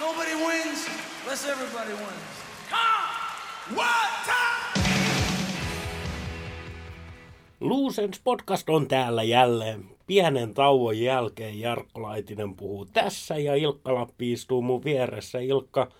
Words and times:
Nobody 0.00 0.34
wins 0.34 0.88
unless 1.22 1.44
everybody 1.48 1.92
wins. 1.92 2.34
Come! 2.70 3.76
Time! 4.26 4.84
Luusens 7.60 8.20
podcast 8.24 8.70
on 8.70 8.88
täällä 8.88 9.22
jälleen. 9.22 9.84
Pienen 10.06 10.54
tauon 10.54 11.00
jälkeen 11.00 11.60
Jarkko 11.60 12.02
Laitinen 12.02 12.54
puhuu 12.54 12.84
tässä 12.84 13.38
ja 13.38 13.54
Ilkka 13.54 13.94
Lappi 13.94 14.32
istuu 14.32 14.62
mun 14.62 14.84
vieressä. 14.84 15.38
Ilkka, 15.38 15.92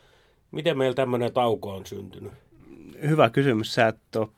miten 0.50 0.78
meillä 0.78 0.94
tämmöinen 0.94 1.32
tauko 1.32 1.70
on 1.70 1.86
syntynyt? 1.86 2.32
Hyvä 3.08 3.30
kysymys. 3.30 3.74
Sä 3.74 3.88
et 3.88 4.16
ole 4.16 4.28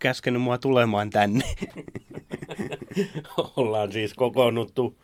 käskenyt 0.00 0.42
mua 0.42 0.58
tulemaan 0.58 1.10
tänne. 1.10 1.44
Ollaan 3.56 3.92
siis 3.92 4.14
kokoonnuttu, 4.14 4.98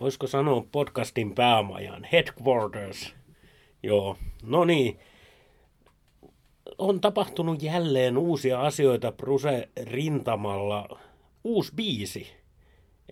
voisiko 0.00 0.26
sanoa 0.26 0.66
podcastin 0.72 1.34
päämajan, 1.34 2.06
headquarters. 2.12 3.14
Joo, 3.82 4.16
no 4.42 4.64
niin. 4.64 4.98
On 6.78 7.00
tapahtunut 7.00 7.62
jälleen 7.62 8.18
uusia 8.18 8.60
asioita 8.60 9.12
Bruse 9.12 9.68
rintamalla. 9.82 11.00
Uusi 11.44 11.72
biisi. 11.74 12.26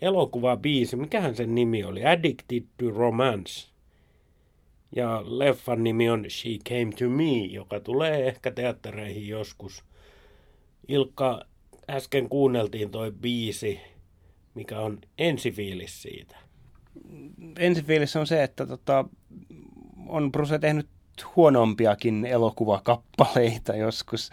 Elokuva 0.01 0.57
biisi. 0.57 0.97
Mikähän 0.97 1.37
sen 1.37 1.55
nimi 1.55 1.85
oli? 1.85 2.07
Addicted 2.07 2.63
to 2.77 2.91
Romance. 2.91 3.69
Ja 4.97 5.23
leffan 5.27 5.85
nimi 5.85 6.11
on 6.11 6.25
She 6.29 6.51
Came 6.69 6.93
to 6.99 7.09
Me, 7.09 7.45
joka 7.51 7.81
tulee 7.81 8.29
ehkä 8.29 8.51
teattereihin 8.51 9.29
joskus. 9.29 9.85
Ilkka, 10.89 11.45
äsken 11.91 12.29
kuunneltiin 12.29 12.91
toi 12.91 13.13
biisi, 13.13 13.81
mikä 14.55 14.81
on 14.81 14.99
ensifiilis 15.19 16.03
siitä. 16.03 16.48
Ensifiilis 17.59 18.17
on 18.17 18.27
se, 18.27 18.43
että 18.43 18.67
tota, 18.67 19.05
on 20.07 20.33
Bruce 20.33 20.59
tehnyt 20.59 20.89
huonompiakin 21.37 22.27
elokuvakappaleita 22.27 23.77
joskus. 23.77 24.31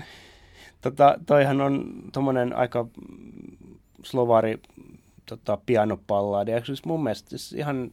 Tota, 0.82 1.16
toihan 1.26 1.62
on 1.62 1.94
tuommoinen 2.14 2.56
aika 2.56 2.88
slovari 4.04 4.60
tota, 5.26 5.58
pianopalladi. 5.66 6.52
Ja 6.52 6.66
siis 6.66 6.86
mun 6.86 7.04
mielestä 7.04 7.30
siis 7.30 7.54
ihan 7.54 7.92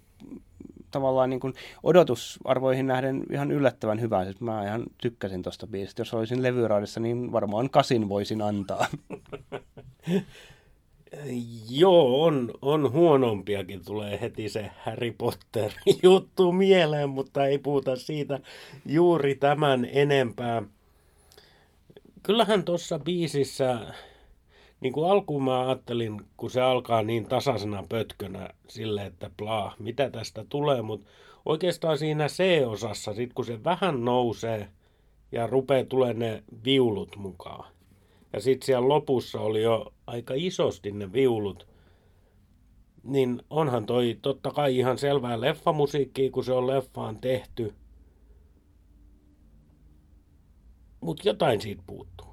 tavallaan 0.90 1.30
niin 1.30 1.40
kuin 1.40 1.54
odotusarvoihin 1.82 2.86
nähden 2.86 3.24
ihan 3.30 3.50
yllättävän 3.50 4.00
hyvä. 4.00 4.24
Siis 4.24 4.40
mä 4.40 4.66
ihan 4.66 4.82
tykkäsin 4.98 5.42
tuosta 5.42 5.66
biisistä. 5.66 6.00
Jos 6.00 6.14
olisin 6.14 6.42
levyraadissa, 6.42 7.00
niin 7.00 7.32
varmaan 7.32 7.70
kasin 7.70 8.08
voisin 8.08 8.42
antaa. 8.42 8.86
Joo, 11.70 12.24
on, 12.24 12.50
on 12.62 12.92
huonompiakin. 12.92 13.84
Tulee 13.84 14.20
heti 14.20 14.48
se 14.48 14.70
Harry 14.84 15.14
Potter 15.18 15.72
juttu 16.02 16.52
mieleen, 16.52 17.08
mutta 17.08 17.46
ei 17.46 17.58
puhuta 17.58 17.96
siitä 17.96 18.40
juuri 18.86 19.34
tämän 19.34 19.88
enempää. 19.92 20.62
Kyllähän 22.22 22.64
tuossa 22.64 22.98
biisissä, 22.98 23.80
niin 24.80 24.92
kuin 24.92 25.10
alkuun 25.10 25.44
mä 25.44 25.60
ajattelin, 25.60 26.20
kun 26.36 26.50
se 26.50 26.60
alkaa 26.60 27.02
niin 27.02 27.26
tasaisena 27.28 27.84
pötkönä 27.88 28.48
sille, 28.68 29.06
että 29.06 29.30
bla, 29.36 29.74
mitä 29.78 30.10
tästä 30.10 30.44
tulee, 30.48 30.82
mutta 30.82 31.06
oikeastaan 31.46 31.98
siinä 31.98 32.26
C-osassa, 32.28 33.14
sit 33.14 33.32
kun 33.32 33.44
se 33.44 33.64
vähän 33.64 34.04
nousee 34.04 34.68
ja 35.32 35.46
rupeaa 35.46 35.84
tulee 35.84 36.14
ne 36.14 36.42
viulut 36.64 37.16
mukaan, 37.16 37.72
ja 38.32 38.40
sitten 38.40 38.66
siellä 38.66 38.88
lopussa 38.88 39.40
oli 39.40 39.62
jo 39.62 39.92
aika 40.06 40.34
isosti 40.36 40.92
ne 40.92 41.12
viulut, 41.12 41.66
niin 43.02 43.42
onhan 43.50 43.86
toi 43.86 44.18
totta 44.22 44.50
kai 44.50 44.76
ihan 44.76 44.98
selvää 44.98 45.40
leffamusiikkia, 45.40 46.30
kun 46.30 46.44
se 46.44 46.52
on 46.52 46.66
leffaan 46.66 47.18
tehty. 47.18 47.74
Mutta 51.00 51.28
jotain 51.28 51.60
siitä 51.60 51.82
puuttuu. 51.86 52.26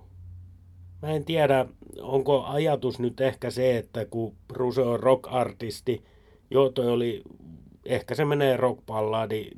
Mä 1.02 1.10
en 1.10 1.26
tiedä, 1.26 1.66
onko 2.02 2.44
ajatus 2.44 3.00
nyt 3.00 3.22
ehkä 3.22 3.52
se, 3.52 3.78
että 3.78 4.06
kun 4.06 4.36
Bruce 4.48 4.82
on 4.82 5.00
rock-artisti, 5.00 6.04
joo 6.52 6.70
toi 6.70 6.88
oli, 6.88 7.24
ehkä 7.86 8.16
se 8.16 8.26
menee 8.26 8.58
rock 8.58 8.84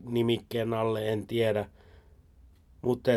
nimikkeen 0.06 0.74
alle, 0.74 1.10
en 1.10 1.28
tiedä. 1.28 1.70
Mutta 2.82 3.12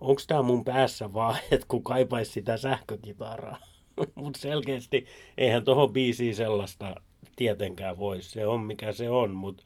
onko 0.00 0.22
tämä 0.26 0.42
mun 0.42 0.64
päässä 0.64 1.12
vaan, 1.12 1.36
että 1.50 1.66
kun 1.68 1.82
kaipaisi 1.82 2.32
sitä 2.32 2.56
sähkökitaraa. 2.56 3.58
Mutta 4.14 4.40
selkeästi 4.40 5.06
eihän 5.38 5.64
tuohon 5.64 5.92
biisiin 5.92 6.34
sellaista 6.34 6.94
tietenkään 7.36 7.98
voi. 7.98 8.22
Se 8.22 8.46
on 8.46 8.60
mikä 8.60 8.92
se 8.92 9.10
on, 9.10 9.30
mutta 9.30 9.62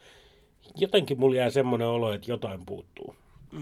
jotenkin 0.76 1.20
mulla 1.20 1.36
jää 1.36 1.50
semmoinen 1.50 1.88
olo, 1.88 2.12
että 2.12 2.30
jotain 2.30 2.66
puuttuu. 2.66 3.14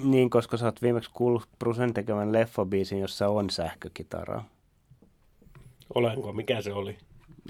Niin, 0.05 0.31
koska 0.31 0.57
sä 0.57 0.65
oot 0.65 0.83
viimeksi 0.83 1.11
kuullut 1.15 1.49
Brusen 1.59 1.95
tekemän 1.95 2.33
leffabiisin, 2.33 3.01
jossa 3.01 3.29
on 3.29 3.51
sähkökitaraa. 3.51 4.49
Olenko? 5.95 6.33
Mikä 6.33 6.63
se 6.63 6.73
oli? 6.73 6.99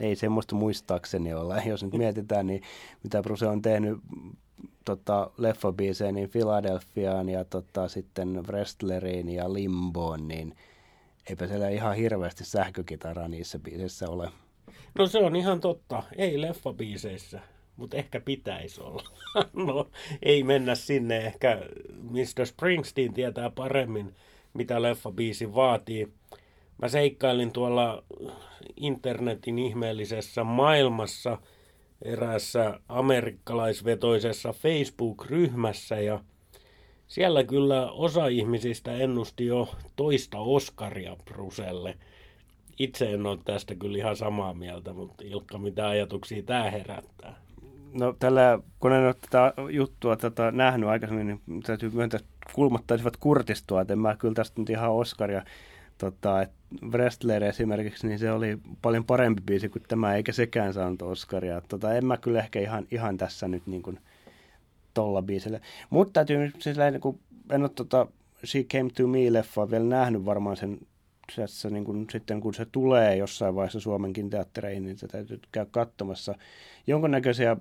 Ei 0.00 0.16
semmoista 0.16 0.54
muistaakseni 0.54 1.34
ole. 1.34 1.62
Jos 1.66 1.82
nyt 1.82 1.92
mietitään, 1.94 2.46
niin 2.46 2.62
mitä 3.02 3.22
Bruse 3.22 3.46
on 3.46 3.62
tehnyt 3.62 3.98
tota, 4.84 5.30
leffabiiseen, 5.38 6.14
niin 6.14 6.30
Philadelphiaan 6.30 7.28
ja 7.28 7.44
tota, 7.44 7.88
sitten 7.88 8.42
Wrestleriin 8.46 9.28
ja 9.28 9.52
Limboon, 9.52 10.28
niin 10.28 10.56
eipä 11.30 11.46
siellä 11.46 11.68
ihan 11.68 11.96
hirveästi 11.96 12.44
sähkökitaraa 12.44 13.28
niissä 13.28 13.58
biiseissä 13.58 14.08
ole. 14.08 14.30
No 14.98 15.06
se 15.06 15.18
on 15.18 15.36
ihan 15.36 15.60
totta. 15.60 16.02
Ei 16.16 16.40
leffabiiseissä, 16.40 17.40
mutta 17.76 17.96
ehkä 17.96 18.20
pitäisi 18.20 18.80
olla. 18.80 19.04
no 19.66 19.88
ei 20.22 20.42
mennä 20.42 20.74
sinne. 20.74 21.16
Ehkä 21.16 21.62
Mr. 22.02 22.46
Springsteen 22.46 23.14
tietää 23.14 23.50
paremmin, 23.50 24.14
mitä 24.54 24.82
leffabiisi 24.82 25.54
vaatii. 25.54 26.08
Mä 26.82 26.88
seikkailin 26.88 27.52
tuolla 27.52 28.04
internetin 28.76 29.58
ihmeellisessä 29.58 30.44
maailmassa– 30.44 31.38
eräässä 32.04 32.80
amerikkalaisvetoisessa 32.88 34.52
Facebook-ryhmässä 34.52 36.00
ja 36.00 36.20
siellä 37.06 37.44
kyllä 37.44 37.90
osa 37.90 38.26
ihmisistä 38.26 38.92
ennusti 38.92 39.46
jo 39.46 39.68
toista 39.96 40.38
Oscaria 40.38 41.16
Bruselle. 41.24 41.96
Itse 42.78 43.12
en 43.12 43.26
ole 43.26 43.38
tästä 43.44 43.74
kyllä 43.74 43.98
ihan 43.98 44.16
samaa 44.16 44.54
mieltä, 44.54 44.92
mutta 44.92 45.24
Ilkka, 45.26 45.58
mitä 45.58 45.88
ajatuksia 45.88 46.42
tämä 46.42 46.70
herättää? 46.70 47.36
No 47.92 48.14
tällä, 48.18 48.58
kun 48.80 48.92
en 48.92 49.06
ole 49.06 49.14
tätä 49.14 49.54
juttua 49.70 50.16
tätä 50.16 50.50
nähnyt 50.50 50.88
aikaisemmin, 50.88 51.26
niin 51.26 51.62
täytyy 51.62 51.90
myöntää, 51.90 52.20
että 52.20 52.52
kulmat 52.52 52.86
taisivat 52.86 53.16
kurtistua, 53.16 53.80
että 53.80 53.92
en 53.92 53.98
mä 53.98 54.16
kyllä 54.16 54.34
tästä 54.34 54.60
nyt 54.60 54.70
ihan 54.70 54.92
Oscaria 54.92 55.44
tota, 55.98 56.42
että 56.42 56.61
Wrestler 56.90 57.44
esimerkiksi, 57.44 58.06
niin 58.06 58.18
se 58.18 58.32
oli 58.32 58.58
paljon 58.82 59.04
parempi 59.04 59.42
biisi 59.46 59.68
kuin 59.68 59.82
tämä, 59.88 60.14
eikä 60.14 60.32
sekään 60.32 60.74
saanut 60.74 61.02
Oscaria. 61.02 61.60
Tota, 61.68 61.94
en 61.94 62.06
mä 62.06 62.16
kyllä 62.16 62.38
ehkä 62.38 62.60
ihan, 62.60 62.86
ihan 62.90 63.16
tässä 63.16 63.48
nyt 63.48 63.66
niin 63.66 63.82
kuin 63.82 64.00
tolla 64.94 65.22
biisillä. 65.22 65.60
Mutta 65.90 66.12
täytyy 66.12 66.52
siis 66.58 66.76
kun 67.00 67.18
en 67.50 67.62
ole 67.62 67.70
tota 67.74 68.06
She 68.44 68.62
Came 68.62 68.90
to 68.90 69.06
Me-leffaa 69.06 69.70
vielä 69.70 69.84
nähnyt 69.84 70.24
varmaan 70.24 70.56
sen 70.56 70.78
se, 71.46 71.70
niin 71.70 71.84
kun, 71.84 72.06
sitten 72.12 72.40
kun 72.40 72.54
se 72.54 72.66
tulee 72.72 73.16
jossain 73.16 73.54
vaiheessa 73.54 73.80
Suomenkin 73.80 74.30
teattereihin, 74.30 74.84
niin 74.84 74.98
se 74.98 75.08
täytyy 75.08 75.40
käydä 75.52 75.70
katsomassa. 75.70 76.34
Jonkunnäköisiä 76.86 77.56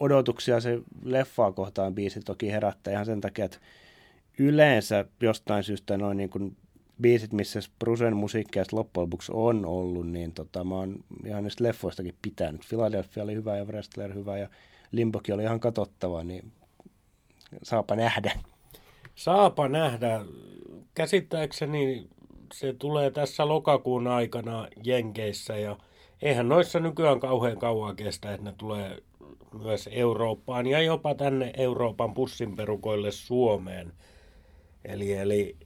odotuksia 0.00 0.60
se 0.60 0.80
leffaa 1.02 1.52
kohtaan 1.52 1.94
biisi 1.94 2.20
toki 2.20 2.52
herättää 2.52 2.92
ihan 2.92 3.06
sen 3.06 3.20
takia, 3.20 3.44
että 3.44 3.58
yleensä 4.38 5.04
jostain 5.20 5.64
syystä 5.64 5.96
noin 5.96 6.16
niin 6.16 6.30
kuin 6.30 6.56
biisit, 7.00 7.32
missä 7.32 7.60
Brusen 7.78 8.16
musiikkia 8.16 8.64
loppujen 8.72 9.02
lopuksi 9.02 9.32
on 9.34 9.66
ollut, 9.66 10.08
niin 10.08 10.32
tota, 10.32 10.64
mä 10.64 10.74
oon 10.74 10.96
ihan 11.26 11.44
niistä 11.44 11.64
leffoistakin 11.64 12.14
pitänyt. 12.22 12.62
Philadelphia 12.68 13.22
oli 13.22 13.34
hyvä 13.34 13.56
ja 13.56 13.64
Wrestler 13.64 14.14
hyvä 14.14 14.38
ja 14.38 14.48
Limbokin 14.92 15.34
oli 15.34 15.42
ihan 15.42 15.60
katsottava, 15.60 16.24
niin 16.24 16.52
saapa 17.62 17.96
nähdä. 17.96 18.32
Saapa 19.14 19.68
nähdä. 19.68 20.24
Käsittääkseni 20.94 22.08
se 22.54 22.72
tulee 22.72 23.10
tässä 23.10 23.48
lokakuun 23.48 24.06
aikana 24.06 24.68
Jenkeissä 24.84 25.56
ja 25.56 25.76
eihän 26.22 26.48
noissa 26.48 26.80
nykyään 26.80 27.20
kauhean 27.20 27.58
kauan 27.58 27.96
kestä, 27.96 28.34
että 28.34 28.44
ne 28.44 28.54
tulee 28.58 28.98
myös 29.62 29.88
Eurooppaan 29.92 30.66
ja 30.66 30.82
jopa 30.82 31.14
tänne 31.14 31.52
Euroopan 31.56 32.14
pussinperukoille 32.14 33.10
Suomeen. 33.10 33.92
Eli, 34.84 35.12
eli 35.12 35.56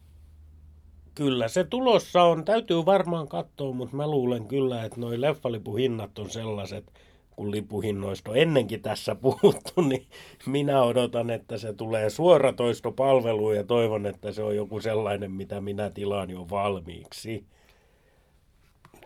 Kyllä 1.21 1.49
se 1.49 1.65
tulossa 1.65 2.23
on. 2.23 2.45
Täytyy 2.45 2.87
varmaan 2.87 3.29
katsoa, 3.29 3.73
mutta 3.73 3.97
mä 3.97 4.07
luulen 4.07 4.47
kyllä, 4.47 4.85
että 4.85 5.01
noi 5.01 5.21
leffalipuhinnat 5.21 6.19
on 6.19 6.31
sellaiset, 6.31 6.93
kun 7.31 7.51
lipuhinnoista 7.51 8.31
on 8.31 8.37
ennenkin 8.37 8.83
tässä 8.83 9.15
puhuttu, 9.15 9.81
niin 9.89 10.07
minä 10.47 10.83
odotan, 10.83 11.31
että 11.31 11.59
se 11.59 11.73
tulee 11.73 12.11
suoratoistopalveluun 12.11 13.57
ja 13.57 13.65
toivon, 13.65 14.07
että 14.07 14.33
se 14.33 14.43
on 14.43 14.57
joku 14.57 14.81
sellainen, 14.81 15.33
mitä 15.33 15.61
minä 15.61 15.91
tilaan 15.91 16.31
jo 16.31 16.47
valmiiksi. 16.51 17.45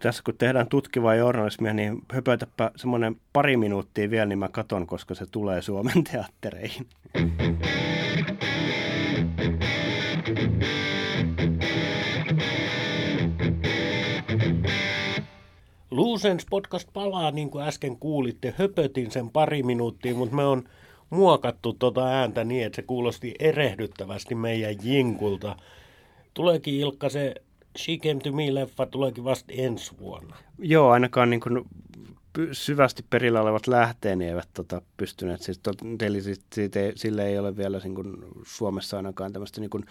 tässä 0.03 0.23
kun 0.25 0.35
tehdään 0.39 0.69
tutkivaa 0.69 1.15
journalismia, 1.15 1.73
niin 1.75 2.03
höpötäpä 2.13 2.71
semmoinen 2.77 3.17
pari 3.33 3.57
minuuttia 3.57 4.11
vielä, 4.11 4.27
niin 4.27 4.39
mä 4.39 4.49
katon, 4.49 4.87
koska 4.87 5.15
se 5.15 5.27
tulee 5.27 5.63
Suomen 5.63 6.05
teattereihin. 6.13 6.87
Luusens 15.95 16.47
podcast 16.51 16.89
palaa, 16.93 17.31
niin 17.31 17.51
kuin 17.51 17.65
äsken 17.65 17.97
kuulitte. 17.97 18.55
Höpötin 18.59 19.11
sen 19.11 19.31
pari 19.31 19.63
minuuttia, 19.63 20.15
mutta 20.15 20.37
me 20.37 20.45
on 20.45 20.65
muokattu 21.11 21.73
tuota 21.73 22.07
ääntä 22.07 22.45
niin, 22.45 22.67
että 22.67 22.77
se 22.77 22.83
kuulosti 22.83 23.35
erehdyttävästi 23.39 24.35
meidän 24.35 24.75
jinkulta. 24.83 25.57
Tuleekin 26.35 26.75
Ilkka 26.75 27.09
se 27.09 27.35
She 27.79 27.97
Came 27.97 28.21
to 28.21 28.33
Me-leffa 28.33 28.87
tuleekin 28.87 29.25
vasta 29.25 29.53
ensi 29.57 29.93
vuonna. 29.99 30.37
Joo, 30.59 30.91
ainakaan 30.91 31.31
niin 31.31 31.41
kuin 31.41 31.65
syvästi 32.53 33.05
perillä 33.11 33.41
olevat 33.41 33.67
lähteeni 33.67 34.29
eivät 34.29 34.49
tota, 34.55 34.83
pystyneet. 34.97 35.43
Siis, 35.43 35.59
tot, 35.59 35.77
eli 36.03 36.23
siis, 36.23 36.41
siitä 36.55 36.81
sille 36.97 37.27
ei 37.27 37.39
ole 37.39 37.57
vielä 37.57 37.79
niin 37.79 37.95
kuin, 37.95 38.17
Suomessa 38.47 38.97
ainakaan 38.97 39.33
tämmöistä 39.33 39.61
niin 39.61 39.71
kuin, 39.71 39.85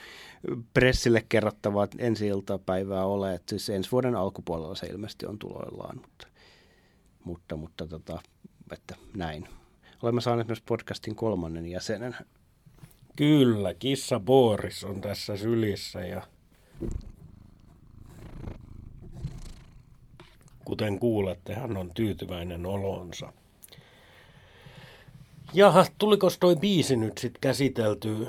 pressille 0.74 1.26
kerrottavaa 1.30 1.88
ensi 1.98 2.28
iltapäivää 2.28 3.06
ole. 3.06 3.34
Et 3.34 3.44
siis 3.50 3.70
ensi 3.70 3.92
vuoden 3.92 4.16
alkupuolella 4.16 4.76
se 4.76 4.88
ilmeisesti 4.88 5.26
on 5.26 5.40
tuloillaan, 5.40 5.96
mutta, 5.96 6.28
mutta, 7.24 7.56
mutta 7.56 7.88
tota, 7.88 8.20
että 8.72 8.96
näin. 9.18 9.48
Olemme 10.02 10.22
saaneet 10.22 10.48
myös 10.48 10.62
podcastin 10.62 11.16
kolmannen 11.16 11.66
jäsenen. 11.66 12.16
Kyllä, 13.16 13.74
Kissa 13.74 14.20
Boris 14.20 14.84
on 14.84 15.02
tässä 15.02 15.38
sylissä 15.38 16.06
ja 16.06 16.22
Kuten 20.66 21.00
kuulette, 21.00 21.54
hän 21.54 21.78
on 21.78 21.92
tyytyväinen 21.94 22.66
olonsa. 22.66 23.34
Jaha, 25.54 25.86
tuliko 25.98 26.30
toi 26.40 26.56
biisi 26.56 26.96
nyt 26.96 27.18
sitten 27.18 27.42
käsitelty? 27.42 28.28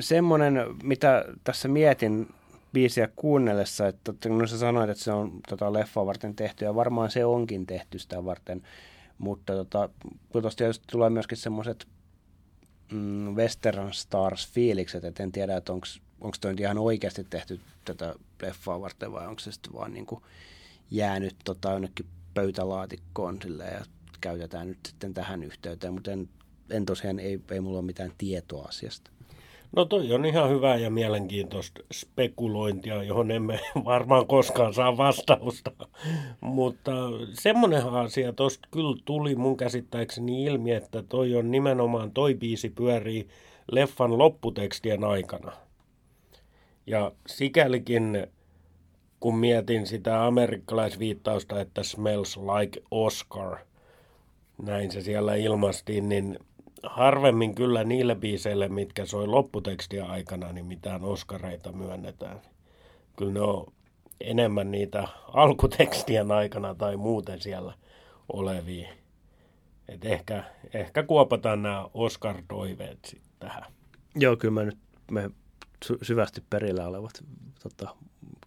Semmoinen, 0.00 0.54
mitä 0.82 1.24
tässä 1.44 1.68
mietin 1.68 2.28
biisiä 2.72 3.08
kuunnellessa, 3.16 3.88
että 3.88 4.12
kun 4.28 4.48
sä 4.48 4.58
sanoit, 4.58 4.90
että 4.90 5.04
se 5.04 5.12
on 5.12 5.40
tota, 5.48 5.72
leffa 5.72 6.06
varten 6.06 6.34
tehty, 6.34 6.64
ja 6.64 6.74
varmaan 6.74 7.10
se 7.10 7.24
onkin 7.24 7.66
tehty 7.66 7.98
sitä 7.98 8.24
varten, 8.24 8.62
mutta 9.18 9.52
tota, 9.52 9.88
tietysti 10.56 10.84
tulee 10.90 11.10
myöskin 11.10 11.38
semmoiset 11.38 11.86
mm, 12.92 13.34
Western 13.34 13.92
Stars-fiilikset, 13.92 15.04
että 15.04 15.22
en 15.22 15.32
tiedä, 15.32 15.56
että 15.56 15.72
onko 15.72 16.36
toi 16.40 16.54
ihan 16.58 16.78
oikeasti 16.78 17.24
tehty 17.24 17.60
tätä 17.84 18.14
leffaa 18.42 18.80
varten 18.80 19.12
vai 19.12 19.26
onko 19.26 19.40
se 19.40 19.52
sitten 19.52 19.72
vaan 19.72 19.94
niin 19.94 20.06
kuin 20.06 20.22
jäänyt 20.90 21.36
tota, 21.44 21.70
jonnekin 21.70 22.06
pöytälaatikkoon 22.34 23.38
silleen, 23.42 23.72
ja 23.72 23.84
käytetään 24.20 24.68
nyt 24.68 24.78
sitten 24.88 25.14
tähän 25.14 25.42
yhteyteen, 25.42 25.94
mutta 25.94 26.10
en, 26.12 26.28
en 26.70 26.86
tosiaan, 26.86 27.18
ei, 27.18 27.40
ei 27.50 27.60
mulla 27.60 27.78
ole 27.78 27.86
mitään 27.86 28.12
tietoa 28.18 28.64
asiasta. 28.64 29.10
No 29.76 29.84
toi 29.84 30.12
on 30.12 30.26
ihan 30.26 30.50
hyvää 30.50 30.76
ja 30.76 30.90
mielenkiintoista 30.90 31.80
spekulointia, 31.92 33.02
johon 33.02 33.30
emme 33.30 33.60
varmaan 33.84 34.26
koskaan 34.26 34.74
saa 34.74 34.96
vastausta. 34.96 35.70
Mutta 36.40 36.92
semmoinen 37.40 37.84
asia 37.84 38.32
tuosta 38.32 38.68
kyllä 38.70 38.96
tuli 39.04 39.34
mun 39.34 39.56
käsittääkseni 39.56 40.44
ilmi, 40.44 40.72
että 40.72 41.02
toi 41.02 41.34
on 41.36 41.50
nimenomaan, 41.50 42.10
toi 42.10 42.34
biisi 42.34 42.70
pyörii 42.70 43.28
leffan 43.72 44.18
lopputekstien 44.18 45.04
aikana. 45.04 45.52
Ja 46.86 47.12
sikälikin 47.26 48.26
kun 49.24 49.36
mietin 49.36 49.86
sitä 49.86 50.26
amerikkalaisviittausta, 50.26 51.60
että 51.60 51.82
smells 51.82 52.36
like 52.36 52.82
Oscar, 52.90 53.56
näin 54.62 54.90
se 54.90 55.00
siellä 55.00 55.34
ilmastiin, 55.34 56.08
niin 56.08 56.38
harvemmin 56.82 57.54
kyllä 57.54 57.84
niille 57.84 58.14
biiseille, 58.14 58.68
mitkä 58.68 59.06
soi 59.06 59.26
lopputekstiä 59.26 60.06
aikana, 60.06 60.52
niin 60.52 60.66
mitään 60.66 61.04
Oscareita 61.04 61.72
myönnetään. 61.72 62.40
Kyllä 63.16 63.32
ne 63.32 63.40
on 63.40 63.72
enemmän 64.20 64.70
niitä 64.70 65.08
alkutekstien 65.32 66.30
aikana 66.32 66.74
tai 66.74 66.96
muuten 66.96 67.40
siellä 67.40 67.74
olevia. 68.32 68.88
Et 69.88 70.04
ehkä, 70.04 70.44
ehkä 70.74 71.02
kuopataan 71.02 71.62
nämä 71.62 71.88
Oscar-toiveet 71.94 72.98
sitten 73.04 73.32
tähän. 73.38 73.64
Joo, 74.14 74.36
kyllä 74.36 74.54
mä 74.54 74.62
nyt 74.64 74.78
me 75.10 75.30
syvästi 76.02 76.42
perillä 76.50 76.86
olevat 76.86 77.24
tota, 77.62 77.96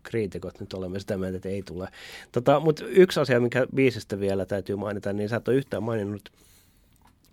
kriitikot 0.09 0.59
nyt 0.59 0.74
olemme 0.74 1.00
sitä 1.00 1.18
mieltä, 1.18 1.38
että 1.38 1.50
ei 1.50 1.63
tule. 1.63 1.88
Tota, 2.31 2.59
Mutta 2.59 2.86
yksi 2.86 3.19
asia, 3.19 3.39
mikä 3.39 3.68
biisistä 3.75 4.19
vielä 4.19 4.45
täytyy 4.45 4.75
mainita, 4.75 5.13
niin 5.13 5.30
sä 5.30 5.36
et 5.36 5.48
ole 5.48 5.57
yhtään 5.57 5.83
maininnut 5.83 6.31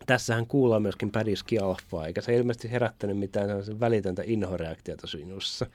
Tässähän 0.07 0.47
kuullaan 0.47 0.83
myöskin 0.83 1.11
Paddy 1.11 1.37
Skialfaa, 1.37 2.07
eikä 2.07 2.21
se 2.21 2.37
ilmeisesti 2.37 2.71
herättänyt 2.71 3.19
mitään 3.19 3.49
välitöntä 3.81 4.23
inhoreaktiota 4.27 5.07
sinussa. 5.07 5.67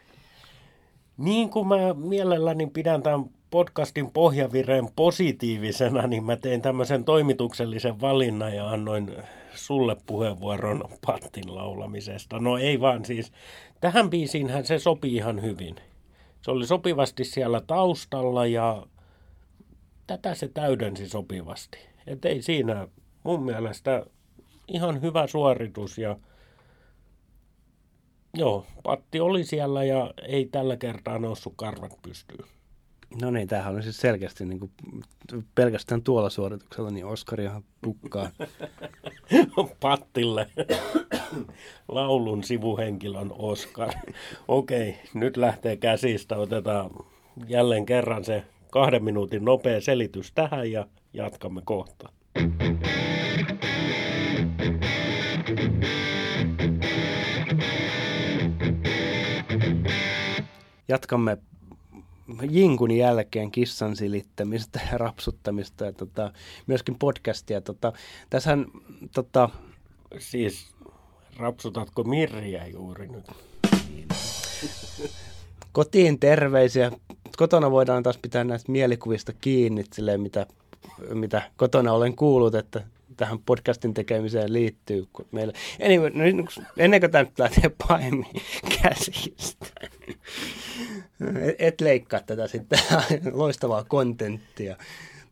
Niin 1.18 1.50
kuin 1.50 1.68
mä 1.68 1.94
mielelläni 1.94 2.68
pidän 2.68 3.04
tämän 3.04 3.26
podcastin 3.50 4.12
pohjavireen 4.12 4.88
positiivisena, 4.96 6.08
niin 6.08 6.24
mä 6.24 6.36
tein 6.36 6.62
tämmöisen 6.62 7.04
toimituksellisen 7.04 8.02
valinnan 8.02 8.56
ja 8.56 8.70
annoin 8.70 9.16
sulle 9.56 9.98
puheenvuoron 10.06 10.84
Pattin 11.06 11.56
laulamisesta. 11.56 12.40
No 12.40 12.58
ei 12.58 12.80
vaan 12.80 13.06
siis, 13.06 13.32
tähän 13.82 14.10
biisiinhän 14.10 14.66
se 14.66 14.80
sopii 14.80 15.16
ihan 15.16 15.42
hyvin 15.42 15.76
se 16.42 16.52
oli 16.52 16.68
sopivasti 16.68 17.24
siellä 17.24 17.62
taustalla 17.62 18.46
ja 18.46 18.86
tätä 20.08 20.36
se 20.36 20.48
täydensi 20.48 21.10
sopivasti. 21.10 21.78
Et 22.08 22.26
ei 22.26 22.42
siinä 22.42 22.88
mun 23.24 23.44
mielestä 23.44 24.06
ihan 24.68 25.02
hyvä 25.02 25.28
suoritus 25.28 25.98
ja 25.98 26.18
joo, 28.34 28.66
Patti 28.84 29.20
oli 29.20 29.44
siellä 29.44 29.84
ja 29.84 30.14
ei 30.28 30.46
tällä 30.46 30.78
kertaa 30.78 31.20
noussut 31.20 31.54
karvat 31.56 32.02
pystyyn. 32.02 32.50
No 33.22 33.32
niin, 33.32 33.48
tämähän 33.48 33.76
on 33.76 33.84
siis 33.84 33.98
selkeästi 33.98 34.46
niin 34.46 34.60
kuin, 34.60 34.72
pelkästään 35.56 36.04
tuolla 36.04 36.30
suorituksella, 36.30 36.92
niin 36.92 37.06
Oskarihan 37.06 37.64
pukkaa. 37.82 38.30
Pattille. 39.80 40.48
Laulun 41.88 42.44
sivuhenkilön 42.44 43.32
Oskar. 43.38 43.94
Okei, 44.48 44.96
nyt 45.14 45.38
lähtee 45.38 45.78
käsistä. 45.78 46.38
Otetaan 46.38 46.90
jälleen 47.48 47.86
kerran 47.86 48.26
se 48.26 48.44
kahden 48.72 49.04
minuutin 49.04 49.46
nopea 49.46 49.82
selitys 49.82 50.32
tähän 50.32 50.72
ja 50.72 50.88
jatkamme 51.14 51.62
kohta. 51.66 52.10
Jatkamme 60.88 61.38
jinkun 62.52 62.92
jälkeen 62.92 63.52
kissan 63.52 63.96
silittämistä 63.96 64.80
ja 64.92 64.98
rapsuttamista 64.98 65.86
ja 65.86 65.92
tota, 65.92 66.34
myöskin 66.68 66.96
podcastia. 66.96 67.62
Tota, 67.62 67.94
tässähän, 68.30 68.66
tota... 69.14 69.50
Siis 70.20 70.68
rapsutatko 71.38 72.04
Mirriä 72.04 72.68
juuri 72.68 73.08
nyt? 73.08 73.26
Kotiin 75.72 76.20
terveisiä. 76.20 76.92
Kotona 77.38 77.72
voidaan 77.72 78.04
taas 78.04 78.18
pitää 78.18 78.44
näistä 78.44 78.72
mielikuvista 78.72 79.34
kiinni, 79.34 79.84
silleen, 79.94 80.22
mitä, 80.22 80.46
mitä 81.14 81.42
kotona 81.58 81.94
olen 81.94 82.16
kuullut, 82.16 82.56
että 82.56 82.84
tähän 83.18 83.40
podcastin 83.40 83.94
tekemiseen 83.94 84.54
liittyy. 84.54 85.08
Meillä... 85.32 85.54
Anyway, 85.86 86.10
no, 86.10 86.24
ennen 86.78 87.02
kuin 87.02 87.12
tämä 87.12 87.24
nyt 87.24 87.40
lähtee 87.40 87.72
pahemmin 87.88 88.42
käsistä, 88.82 89.66
et 91.60 91.82
leikkaa 91.82 92.20
tätä 92.20 92.48
sitten, 92.48 92.80
loistavaa 93.32 93.84
kontenttia. 93.84 94.78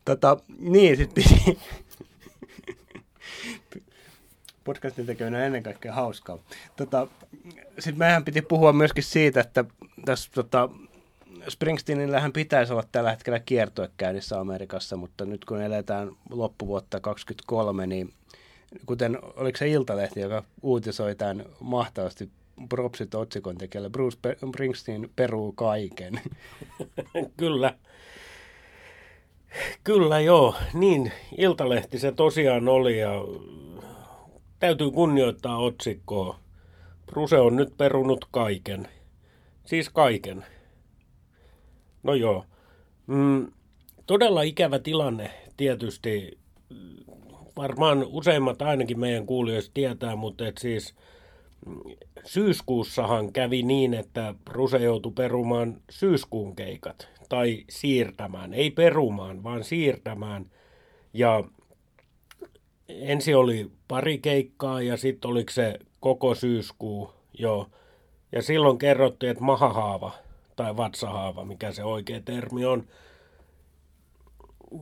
Tota, 0.04 0.36
niin, 0.58 0.96
sitten. 0.96 1.24
Podcastin 4.64 5.06
tekeminen 5.06 5.40
on 5.40 5.46
ennen 5.46 5.62
kaikkea 5.62 5.92
hauskaa. 5.92 6.38
Tota, 6.76 7.06
sitten 7.78 7.98
meidän 7.98 8.24
piti 8.24 8.42
puhua 8.42 8.72
myöskin 8.72 9.04
siitä, 9.04 9.40
että 9.40 9.64
tässä 10.04 10.30
tota, 10.34 10.68
Springsteenillähän 11.48 12.32
pitäisi 12.32 12.72
olla 12.72 12.84
tällä 12.92 13.10
hetkellä 13.10 13.40
kiertue 13.40 13.90
käynnissä 13.96 14.40
Amerikassa, 14.40 14.96
mutta 14.96 15.24
nyt 15.24 15.44
kun 15.44 15.62
eletään 15.62 16.10
loppuvuotta 16.30 17.00
2023, 17.00 17.86
niin 17.86 18.12
kuten 18.86 19.18
oliko 19.36 19.58
se 19.58 19.68
Iltalehti, 19.68 20.20
joka 20.20 20.44
uutisoi 20.62 21.14
tämän 21.14 21.44
mahtavasti 21.60 22.30
propsit 22.68 23.14
otsikon 23.14 23.58
tekijälle, 23.58 23.90
Bruce 23.90 24.18
Springsteen 24.48 25.10
peruu 25.16 25.52
kaiken. 25.52 26.20
Kyllä. 27.36 27.74
Kyllä 29.84 30.20
joo, 30.20 30.54
niin 30.74 31.12
Iltalehti 31.38 31.98
se 31.98 32.12
tosiaan 32.12 32.68
oli 32.68 32.98
ja 32.98 33.10
täytyy 34.58 34.90
kunnioittaa 34.90 35.58
otsikkoa. 35.58 36.38
Bruce 37.06 37.38
on 37.38 37.56
nyt 37.56 37.76
perunut 37.76 38.24
kaiken. 38.30 38.88
Siis 39.64 39.88
kaiken. 39.88 40.44
No 42.02 42.14
joo, 42.14 42.44
Mm, 43.08 43.52
todella 44.06 44.42
ikävä 44.42 44.78
tilanne 44.78 45.30
tietysti. 45.56 46.38
Varmaan 47.56 48.04
useimmat 48.08 48.62
ainakin 48.62 49.00
meidän 49.00 49.26
kuulijoista 49.26 49.70
tietää, 49.74 50.16
mutta 50.16 50.46
et 50.46 50.58
siis 50.58 50.94
syyskuussahan 52.24 53.32
kävi 53.32 53.62
niin, 53.62 53.94
että 53.94 54.34
Bruse 54.44 54.78
joutui 54.78 55.12
perumaan 55.12 55.80
syyskuun 55.90 56.56
keikat 56.56 57.08
tai 57.28 57.64
siirtämään, 57.70 58.54
ei 58.54 58.70
perumaan, 58.70 59.42
vaan 59.42 59.64
siirtämään. 59.64 60.50
Ja 61.12 61.44
ensi 62.88 63.34
oli 63.34 63.70
pari 63.88 64.18
keikkaa 64.18 64.82
ja 64.82 64.96
sitten 64.96 65.30
oliko 65.30 65.52
se 65.52 65.78
koko 66.00 66.34
syyskuu, 66.34 67.10
joo. 67.38 67.66
Ja 68.32 68.42
silloin 68.42 68.78
kerrottiin, 68.78 69.30
että 69.30 69.44
mahahaava 69.44 70.27
tai 70.58 70.76
vatsahaava, 70.76 71.44
mikä 71.44 71.72
se 71.72 71.84
oikea 71.84 72.20
termi 72.20 72.64
on. 72.64 72.84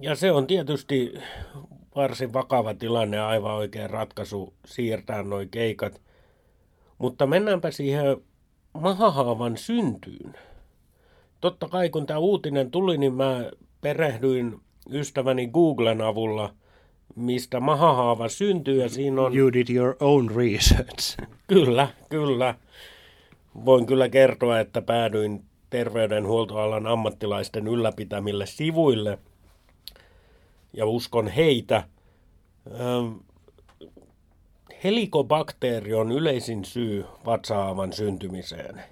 Ja 0.00 0.14
se 0.14 0.32
on 0.32 0.46
tietysti 0.46 1.14
varsin 1.96 2.32
vakava 2.32 2.74
tilanne, 2.74 3.20
aivan 3.20 3.54
oikein 3.54 3.90
ratkaisu 3.90 4.54
siirtää 4.66 5.22
nuo 5.22 5.38
keikat. 5.50 6.00
Mutta 6.98 7.26
mennäänpä 7.26 7.70
siihen 7.70 8.16
mahahaavan 8.72 9.56
syntyyn. 9.56 10.34
Totta 11.40 11.68
kai 11.68 11.90
kun 11.90 12.06
tämä 12.06 12.18
uutinen 12.18 12.70
tuli, 12.70 12.98
niin 12.98 13.14
mä 13.14 13.50
perehdyin 13.80 14.60
ystäväni 14.90 15.46
Googlen 15.46 16.00
avulla, 16.00 16.54
mistä 17.16 17.60
mahahaava 17.60 18.28
syntyy. 18.28 18.82
Ja 18.82 18.88
siinä 18.88 19.22
on... 19.22 19.36
You 19.36 19.52
did 19.52 19.68
your 19.74 19.96
own 20.00 20.30
research. 20.36 21.18
Kyllä, 21.48 21.88
kyllä. 22.10 22.54
Voin 23.64 23.86
kyllä 23.86 24.08
kertoa, 24.08 24.60
että 24.60 24.82
päädyin 24.82 25.44
terveydenhuoltoalan 25.70 26.86
ammattilaisten 26.86 27.68
ylläpitämille 27.68 28.46
sivuille 28.46 29.18
ja 30.72 30.86
uskon 30.86 31.28
heitä. 31.28 31.84
Helikobakteeri 34.84 35.94
on 35.94 36.12
yleisin 36.12 36.64
syy 36.64 37.04
vatsahaavan 37.26 37.92
syntymiseen. 37.92 38.82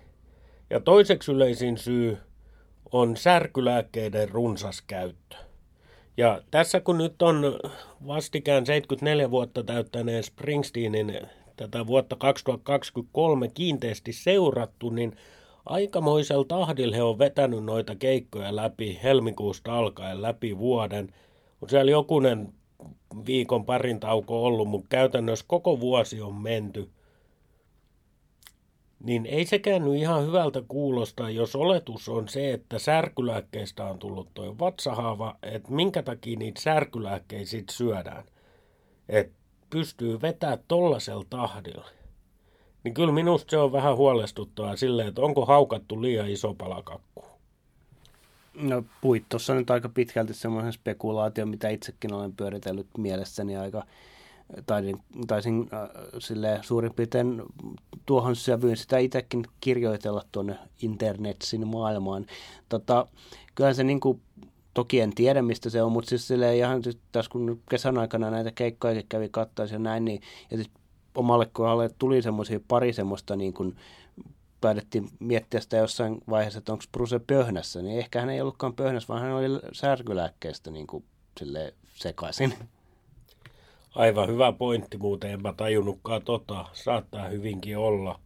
Ja 0.71 0.81
toiseksi 0.81 1.33
yleisin 1.33 1.79
syy 1.79 2.19
on 2.93 3.17
särkylääkkeiden 3.17 4.29
runsas 4.29 4.83
käyttö. 4.83 5.37
Ja 6.17 6.43
tässä 6.51 6.81
kun 6.81 6.99
nyt 6.99 7.23
on 7.23 7.59
vastikään 8.07 8.67
74 8.67 9.31
vuotta 9.31 9.63
täyttäneen 9.63 10.25
Springsteenin 10.25 11.21
tätä 11.57 11.87
vuotta 11.87 12.17
2023 12.17 13.49
kiinteästi 13.49 14.13
seurattu, 14.13 14.91
niin 14.91 15.17
aikamoisella 15.67 16.45
tahdilla 16.45 16.97
he 16.97 17.03
on 17.03 17.19
vetänyt 17.19 17.65
noita 17.65 17.95
keikkoja 17.95 18.57
läpi 18.57 19.01
helmikuusta 19.03 19.79
alkaen 19.79 20.23
läpi 20.23 20.59
vuoden. 20.59 21.15
On 21.63 21.69
siellä 21.69 21.91
jokunen 21.91 22.55
viikon 23.27 23.65
parin 23.65 24.01
tauko 24.01 24.45
ollut, 24.45 24.69
mutta 24.69 24.89
käytännössä 24.89 25.45
koko 25.49 25.81
vuosi 25.81 26.21
on 26.21 26.35
menty. 26.35 26.91
Niin 29.05 29.27
ei 29.27 29.47
sekään 29.47 29.85
nyt 29.85 29.95
ihan 29.95 30.27
hyvältä 30.27 30.63
kuulosta, 30.69 31.31
jos 31.31 31.57
oletus 31.57 32.09
on 32.09 32.29
se, 32.29 32.53
että 32.53 32.79
särkylääkkeistä 32.79 33.85
on 33.85 33.99
tullut 33.99 34.29
toi 34.35 34.59
vatsahaava, 34.59 35.37
että 35.43 35.73
minkä 35.73 36.03
takia 36.03 36.39
niitä 36.39 36.61
särkylääkkeitä 36.61 37.51
sit 37.51 37.69
syödään. 37.71 38.25
Että 39.09 39.35
pystyy 39.71 40.21
vetää 40.23 40.59
tollasella 40.69 41.25
tahdilla. 41.31 42.04
Niin 42.85 42.95
kyllä 42.95 43.13
minusta 43.13 43.51
se 43.51 43.59
on 43.59 43.73
vähän 43.73 43.97
huolestuttavaa 43.97 44.77
silleen, 44.77 45.09
että 45.09 45.23
onko 45.23 45.47
haukattu 45.47 46.03
liian 46.03 46.29
iso 46.29 46.55
pala 46.55 46.83
kakkua. 46.83 47.39
No 48.55 48.85
puit 49.01 49.25
tuossa 49.29 49.55
nyt 49.55 49.71
aika 49.71 49.89
pitkälti 49.89 50.35
semmoisen 50.35 50.73
spekulaatio, 50.73 51.47
mitä 51.47 51.69
itsekin 51.69 52.13
olen 52.13 52.33
pyöritellyt 52.33 52.87
mielessäni 52.99 53.57
aika 53.57 53.85
taisin, 54.67 54.99
taisin 55.27 55.69
äh, 55.73 55.89
sille 56.19 56.59
suurin 56.63 56.95
piirtein 56.95 57.43
tuohon 58.07 58.37
sävyyn 58.37 58.77
sitä 58.77 58.99
itsekin 58.99 59.47
kirjoitella 59.61 60.23
tuonne 60.33 60.59
internetsin 60.83 61.67
maailmaan. 61.67 62.27
Tota, 62.69 63.07
kyllä 63.55 63.75
se 63.75 63.85
niin 63.85 64.01
kuin, 64.01 64.21
toki 64.75 65.01
en 65.01 65.15
tiedä 65.15 65.43
mistä 65.43 65.71
se 65.71 65.83
on, 65.83 65.93
mutta 65.93 66.09
siis 66.09 66.31
ihan 66.57 66.83
tässä 67.13 67.31
kun 67.31 67.61
kesän 67.71 67.99
aikana 67.99 68.31
näitä 68.31 68.51
keikkoja 68.55 69.03
kävi 69.09 69.29
kattaisi 69.29 69.75
ja 69.75 69.79
näin, 69.79 70.05
niin 70.05 70.21
ja 70.51 70.57
siis 70.57 70.71
omalle 71.15 71.47
kohdalle 71.53 71.91
tuli 71.99 72.23
semmoisia 72.23 72.61
pari 72.69 72.93
semmoista 72.93 73.37
niin 73.37 73.55
kuin, 73.55 73.77
päätettiin 74.61 75.09
miettiä 75.19 75.61
sitä 75.61 75.77
jossain 75.77 76.21
vaiheessa, 76.31 76.59
että 76.59 76.73
onko 76.73 76.85
Bruce 76.93 77.19
pöhnässä, 77.19 77.83
niin 77.83 77.99
ehkä 77.99 78.21
hän 78.21 78.31
ei 78.31 78.41
ollutkaan 78.41 78.75
pöhnässä, 78.75 79.09
vaan 79.09 79.23
hän 79.23 79.33
oli 79.33 79.61
särkylääkkeestä 79.73 80.71
niin 80.71 80.87
kuin, 80.87 81.05
sekaisin. 81.95 82.55
Aivan 83.95 84.29
hyvä 84.29 84.53
pointti 84.53 84.99
muuten, 84.99 85.31
en 85.31 85.43
mä 85.43 85.53
tajunnutkaan 85.53 86.23
tota. 86.23 86.65
Saattaa 86.73 87.29
hyvinkin 87.29 87.79
olla. 87.79 88.21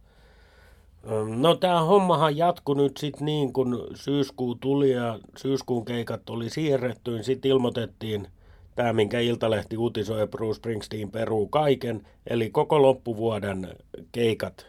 No 1.35 1.55
tämä 1.55 1.81
hommahan 1.81 2.37
jatkui 2.37 2.75
nyt 2.75 2.97
sitten 2.97 3.25
niin, 3.25 3.53
kun 3.53 3.87
syyskuu 3.95 4.55
tuli 4.55 4.91
ja 4.91 5.19
syyskuun 5.37 5.85
keikat 5.85 6.29
oli 6.29 6.49
siirretty, 6.49 7.11
niin 7.11 7.23
sitten 7.23 7.51
ilmoitettiin 7.51 8.27
tämä, 8.75 8.93
minkä 8.93 9.19
Iltalehti 9.19 9.77
uutisoi, 9.77 10.27
Bruce 10.27 10.57
Springsteen 10.57 11.11
peruu 11.11 11.47
kaiken, 11.47 12.07
eli 12.27 12.49
koko 12.49 12.81
loppuvuoden 12.81 13.69
keikat 14.11 14.67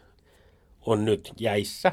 on 0.86 1.04
nyt 1.04 1.32
jäissä. 1.40 1.92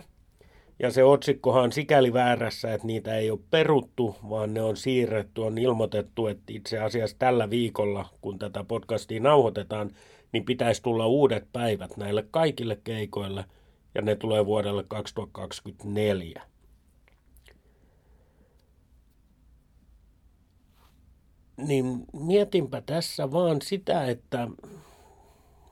Ja 0.80 0.92
se 0.92 1.04
otsikkohan 1.04 1.64
on 1.64 1.72
sikäli 1.72 2.14
väärässä, 2.14 2.74
että 2.74 2.88
niitä 2.88 3.16
ei 3.16 3.32
ole 3.32 3.40
peruttu, 3.50 4.16
vaan 4.30 4.54
ne 4.54 4.62
on 4.62 4.78
siirretty, 4.78 5.42
on 5.42 5.58
ilmoitettu, 5.58 6.28
että 6.28 6.44
itse 6.50 6.80
asiassa 6.80 7.16
tällä 7.20 7.50
viikolla, 7.50 8.10
kun 8.22 8.40
tätä 8.40 8.64
podcastia 8.64 9.22
nauhoitetaan, 9.22 9.92
niin 10.32 10.46
pitäisi 10.46 10.84
tulla 10.84 11.08
uudet 11.08 11.48
päivät 11.54 11.98
näille 11.98 12.26
kaikille 12.32 12.80
keikoille, 12.84 13.46
ja 13.96 14.02
ne 14.02 14.16
tulee 14.16 14.46
vuodelle 14.46 14.84
2024. 14.88 16.42
Niin 21.58 22.06
mietinpä 22.14 22.82
tässä 22.82 23.32
vaan 23.32 23.62
sitä, 23.62 24.06
että 24.06 24.48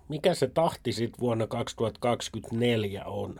mikä 0.09 0.33
se 0.33 0.47
tahti 0.47 0.91
sitten 0.91 1.19
vuonna 1.19 1.47
2024 1.47 3.05
on. 3.05 3.39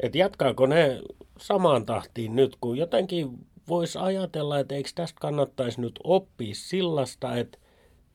Että 0.00 0.18
jatkaako 0.18 0.66
ne 0.66 1.02
samaan 1.38 1.86
tahtiin 1.86 2.36
nyt, 2.36 2.56
kun 2.60 2.76
jotenkin 2.76 3.46
voisi 3.68 3.98
ajatella, 3.98 4.58
että 4.58 4.74
eikö 4.74 4.90
tästä 4.94 5.20
kannattaisi 5.20 5.80
nyt 5.80 6.00
oppia 6.04 6.54
sillasta, 6.54 7.36
että 7.36 7.58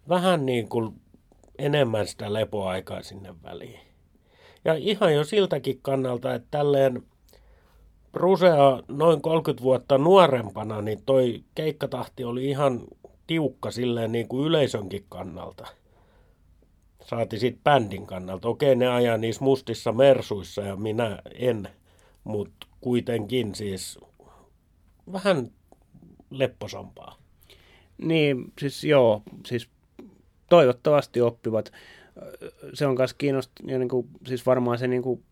vähän 0.09 0.45
niin 0.45 0.69
kuin 0.69 1.01
enemmän 1.57 2.07
sitä 2.07 2.33
lepoaikaa 2.33 3.03
sinne 3.03 3.35
väliin. 3.43 3.79
Ja 4.65 4.73
ihan 4.73 5.13
jo 5.13 5.23
siltäkin 5.23 5.79
kannalta, 5.81 6.33
että 6.33 6.47
tälleen 6.51 7.03
Brusea 8.11 8.83
noin 8.87 9.21
30 9.21 9.63
vuotta 9.63 9.97
nuorempana, 9.97 10.81
niin 10.81 11.03
toi 11.05 11.43
keikkatahti 11.55 12.23
oli 12.23 12.49
ihan 12.49 12.81
tiukka 13.27 13.71
silleen 13.71 14.11
niin 14.11 14.27
kuin 14.27 14.47
yleisönkin 14.47 15.05
kannalta. 15.09 15.67
Saati 17.05 17.39
sitten 17.39 17.63
bändin 17.63 18.07
kannalta. 18.07 18.47
Okei, 18.47 18.75
ne 18.75 18.87
ajaa 18.87 19.17
niissä 19.17 19.43
mustissa 19.43 19.91
mersuissa 19.91 20.61
ja 20.61 20.75
minä 20.75 21.21
en, 21.33 21.69
mutta 22.23 22.67
kuitenkin 22.81 23.55
siis 23.55 23.99
vähän 25.11 25.51
lepposampaa. 26.29 27.15
Niin, 27.97 28.53
siis 28.59 28.83
joo, 28.83 29.21
siis 29.45 29.69
toivottavasti 30.49 31.21
oppivat. 31.21 31.71
Se 32.73 32.87
on 32.87 32.95
myös 32.97 33.13
kiinnostavaa, 33.13 33.77
niin 33.77 33.89
kuin, 33.89 34.07
siis 34.27 34.45
varmaan 34.45 34.77
se 34.77 34.87
niin 34.87 35.01
kuin, 35.01 35.23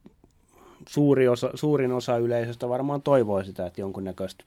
suuri 0.88 1.28
osa, 1.28 1.50
suurin 1.54 1.92
osa 1.92 2.18
yleisöstä 2.18 2.70
varmaan 2.70 3.02
toivoo 3.02 3.44
sitä, 3.44 3.66
että 3.66 3.82
jonkunnäköistä 3.82 4.44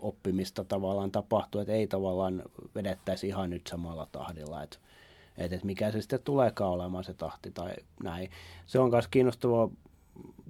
oppimista 0.00 0.64
tavallaan 0.64 1.10
tapahtuu, 1.10 1.60
että 1.60 1.72
ei 1.72 1.86
tavallaan 1.86 2.42
vedettäisi 2.74 3.28
ihan 3.28 3.50
nyt 3.50 3.66
samalla 3.66 4.06
tahdilla, 4.12 4.62
että, 4.62 4.76
että, 5.38 5.54
että 5.54 5.66
mikä 5.66 5.90
se 5.90 6.00
sitten 6.00 6.20
tuleekaan 6.24 6.70
olemaan 6.70 7.04
se 7.04 7.14
tahti 7.14 7.50
tai 7.50 7.74
näin. 8.02 8.30
Se 8.66 8.78
on 8.78 8.90
myös 8.90 9.08
kiinnostavaa 9.08 9.70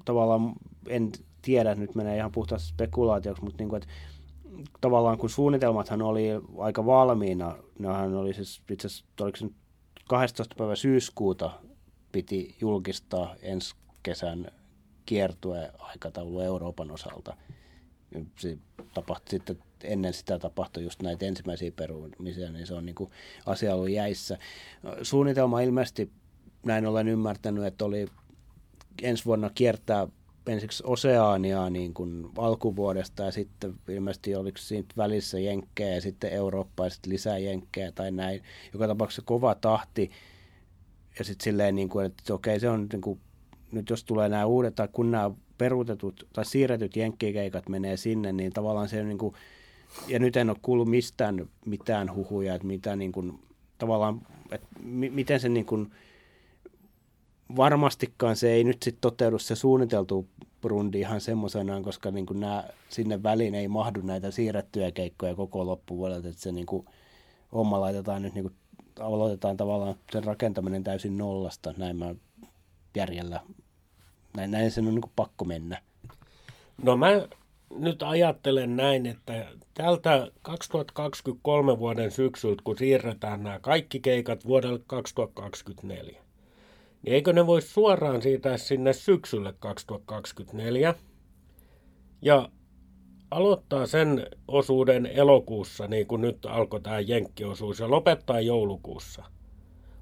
tavallaan, 0.05 0.53
en 0.87 1.13
tiedä, 1.43 1.75
nyt 1.75 1.95
menee 1.95 2.17
ihan 2.17 2.33
puhtaasti 2.33 2.69
spekulaatioksi, 2.69 3.45
mutta 3.45 3.63
niin 3.63 3.69
kuin, 3.69 3.83
että 3.83 3.95
tavallaan 4.81 5.19
kun 5.19 5.31
suunnitelmathan 5.31 6.03
oli 6.03 6.29
aika 6.59 6.87
valmiina, 6.87 7.57
nehän 7.79 8.15
oli 8.15 8.35
siis 8.35 8.63
itse 8.71 8.87
asiassa, 8.87 9.05
oliko 9.21 9.37
se 9.37 9.47
12. 10.09 10.55
päivä 10.59 10.77
syyskuuta 10.77 11.51
piti 12.13 12.57
julkistaa 12.61 13.35
ensi 13.43 13.75
kesän 14.03 14.51
kiertue-aikataulu 15.07 16.41
Euroopan 16.41 16.91
osalta. 16.91 17.37
Se 18.39 18.59
tapahtui 18.95 19.31
sitten, 19.31 19.59
ennen 19.85 20.13
sitä 20.13 20.39
tapahtui 20.39 20.85
just 20.85 21.03
näitä 21.03 21.27
ensimmäisiä 21.27 21.73
perumisia, 21.73 22.53
niin 22.53 22.67
se 22.67 22.75
on 22.75 22.87
niin 22.87 22.95
kuin 22.95 23.11
asia 23.47 23.75
ollut 23.75 23.91
jäissä. 23.91 24.39
Suunnitelma 25.03 25.61
ilmeisesti, 25.61 26.11
näin 26.67 26.87
olen 26.87 27.09
ymmärtänyt, 27.09 27.65
että 27.65 27.85
oli 27.85 28.07
ensi 29.03 29.25
vuonna 29.25 29.51
kiertää 29.55 30.09
ensiksi 30.47 30.83
Oseaniaa 30.87 31.71
niin 31.71 31.95
kuin 31.95 32.29
alkuvuodesta 32.39 33.23
ja 33.23 33.33
sitten 33.33 33.75
ilmeisesti 33.89 34.35
oliko 34.35 34.59
siinä 34.59 34.89
välissä 34.97 35.39
jenkkejä 35.39 35.95
ja 35.95 36.01
sitten 36.01 36.33
Eurooppaa 36.33 36.87
ja 36.87 36.91
sitten 36.91 37.13
lisää 37.13 37.39
jenkkejä 37.39 37.93
tai 37.93 38.11
näin. 38.11 38.43
Joka 38.73 38.87
tapauksessa 38.87 39.23
kova 39.25 39.55
tahti 39.55 40.11
ja 41.19 41.25
sitten 41.25 41.45
silleen, 41.45 41.75
niin 41.75 41.89
kuin, 41.89 42.07
että 42.07 42.35
okei, 42.35 42.61
se 42.61 42.69
on 42.69 42.89
niin 42.93 43.01
kuin, 43.01 43.21
nyt 43.73 43.91
jos 43.91 44.05
tulee 44.05 44.29
nämä 44.29 44.47
uudet 44.47 44.75
tai 44.75 44.89
kun 44.93 45.11
nämä 45.11 45.31
peruutetut 45.59 46.29
tai 46.33 46.45
siirretyt 46.45 46.97
jenkkikeikat 46.97 47.69
menee 47.69 47.97
sinne, 47.97 48.33
niin 48.33 48.53
tavallaan 48.53 48.89
se 48.89 49.05
niin 49.05 49.19
kuin, 49.19 49.35
ja 50.09 50.19
nyt 50.19 50.37
en 50.37 50.51
ole 50.51 50.57
kuullut 50.63 50.89
mistään 50.89 51.49
mitään 51.67 52.15
huhuja, 52.15 52.55
että 52.55 52.67
mitä 52.67 52.97
niin 52.97 53.13
kuin, 53.13 53.39
tavallaan, 53.79 54.23
että 54.51 54.67
m- 54.83 55.15
miten 55.15 55.41
se 55.41 55.49
niin 55.49 55.67
kuin, 55.67 55.91
varmastikaan 57.57 58.37
se 58.37 58.53
ei 58.53 58.65
nyt 58.65 58.83
sitten 58.83 59.01
toteudu 59.01 59.39
se 59.39 59.57
suunniteltu 59.57 60.29
rundi 60.65 61.01
ihan 61.01 61.21
semmoisenaan, 61.21 61.83
koska 61.83 62.11
niin 62.11 62.27
kuin 62.27 62.41
nämä, 62.41 62.65
sinne 62.89 63.23
väliin 63.23 63.55
ei 63.55 63.69
mahdu 63.69 64.01
näitä 64.01 64.31
siirrettyjä 64.31 64.91
keikkoja 64.91 65.35
koko 65.35 65.67
loppuvuodelta, 65.67 66.29
että 66.29 66.43
se 66.43 66.53
niin 66.53 66.67
kuin, 66.67 66.87
homma 67.53 67.81
laitetaan 67.81 68.23
nyt 68.23 68.35
niin 68.35 68.45
kuin, 68.45 68.55
aloitetaan 69.01 69.57
tavallaan 69.57 69.95
sen 70.13 70.25
rakentaminen 70.25 70.85
täysin 70.85 71.19
nollasta, 71.19 71.75
näin 71.77 71.97
mä 71.97 72.15
järjellä, 72.97 73.41
näin, 74.37 74.51
näin 74.51 74.71
sen 74.71 74.87
on 74.87 74.95
niin 74.95 75.03
kuin 75.03 75.13
pakko 75.17 75.45
mennä. 75.45 75.83
No 76.83 76.97
mä 76.97 77.09
nyt 77.79 78.03
ajattelen 78.03 78.77
näin, 78.77 79.07
että 79.07 79.47
tältä 79.75 80.31
2023 80.43 81.79
vuoden 81.79 82.11
syksyltä, 82.11 82.63
kun 82.65 82.79
siirretään 82.79 83.43
nämä 83.43 83.59
kaikki 83.59 84.01
keikat 84.01 84.47
vuodelle 84.47 84.81
2024, 84.87 86.23
niin 87.03 87.15
eikö 87.15 87.33
ne 87.33 87.47
voisi 87.47 87.69
suoraan 87.69 88.23
siirtää 88.23 88.57
sinne 88.57 88.93
syksylle 88.93 89.55
2024 89.59 90.95
ja 92.23 92.49
aloittaa 93.31 93.87
sen 93.87 94.27
osuuden 94.49 95.07
elokuussa, 95.07 95.87
niin 95.87 96.07
kuin 96.07 96.21
nyt 96.21 96.47
alkoi 96.47 96.81
tämä 96.81 97.01
jenkkiosuus, 97.01 97.81
ja 97.81 97.91
lopettaa 97.91 98.41
joulukuussa. 98.41 99.25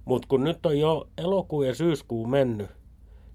Mutta 0.04 0.28
kun 0.28 0.44
nyt 0.44 0.66
on 0.66 0.78
jo 0.78 1.08
elokuu 1.18 1.62
ja 1.62 1.74
syyskuu 1.74 2.26
mennyt, 2.26 2.70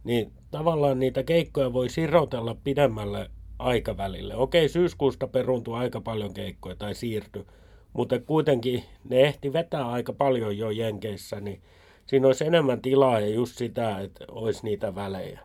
niin 0.06 0.32
tavallaan 0.52 1.00
niitä 1.00 1.24
keikkoja 1.24 1.74
voi 1.74 1.90
sirotella 1.90 2.56
pidemmälle 2.64 3.30
aikavälille. 3.60 4.36
Okei, 4.36 4.70
syyskuusta 4.70 5.28
peruuntui 5.28 5.78
aika 5.78 6.02
paljon 6.02 6.34
keikkoja 6.34 6.76
tai 6.76 6.96
siirtyi, 6.96 7.46
mutta 7.94 8.20
kuitenkin 8.20 8.84
ne 9.10 9.22
ehti 9.22 9.54
vetää 9.54 9.88
aika 9.90 10.14
paljon 10.14 10.58
jo 10.58 10.70
Jenkeissä, 10.70 11.40
niin 11.40 11.62
siinä 12.06 12.28
olisi 12.28 12.46
enemmän 12.46 12.82
tilaa 12.82 13.20
ja 13.20 13.28
just 13.30 13.58
sitä, 13.58 14.00
että 14.00 14.26
olisi 14.32 14.64
niitä 14.64 14.96
välejä. 14.96 15.40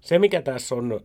Se, 0.00 0.18
mikä 0.18 0.42
tässä 0.42 0.74
on, 0.74 1.00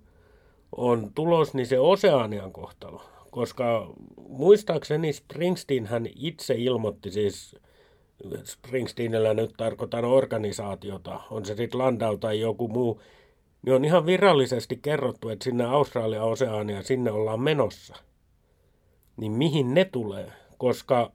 on 0.71 1.11
tulos, 1.15 1.53
niin 1.53 1.67
se 1.67 1.79
Oseanian 1.79 2.51
kohtalo. 2.51 3.01
Koska 3.31 3.93
muistaakseni 4.29 5.13
Springsteen 5.13 5.85
hän 5.85 6.07
itse 6.15 6.53
ilmoitti 6.57 7.11
siis, 7.11 7.55
Springsteenillä 8.43 9.33
nyt 9.33 9.53
tarkoitan 9.57 10.05
organisaatiota, 10.05 11.19
on 11.31 11.45
se 11.45 11.55
sitten 11.55 11.79
Landau 11.79 12.17
tai 12.17 12.39
joku 12.39 12.67
muu, 12.67 13.01
niin 13.61 13.75
on 13.75 13.85
ihan 13.85 14.05
virallisesti 14.05 14.79
kerrottu, 14.81 15.29
että 15.29 15.43
sinne 15.43 15.63
Australia 15.63 16.23
Oseania 16.23 16.83
sinne 16.83 17.11
ollaan 17.11 17.39
menossa. 17.39 17.95
Niin 19.17 19.31
mihin 19.31 19.73
ne 19.73 19.85
tulee? 19.85 20.31
Koska 20.57 21.11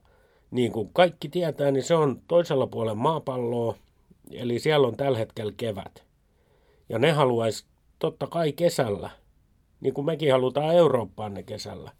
niin 0.51 0.71
kuin 0.71 0.89
kaikki 0.93 1.29
tietää, 1.29 1.71
niin 1.71 1.83
se 1.83 1.95
on 1.95 2.21
toisella 2.27 2.67
puolella 2.67 2.95
maapalloa, 2.95 3.75
eli 4.31 4.59
siellä 4.59 4.87
on 4.87 4.97
tällä 4.97 5.17
hetkellä 5.17 5.53
kevät. 5.57 6.03
Ja 6.89 6.99
ne 6.99 7.11
haluaisi 7.11 7.65
totta 7.99 8.27
kai 8.27 8.51
kesällä, 8.51 9.09
niin 9.81 9.93
kuin 9.93 10.05
mekin 10.05 10.31
halutaan 10.31 10.75
Eurooppaan 10.75 11.33
ne 11.33 11.43
kesällä. 11.43 11.91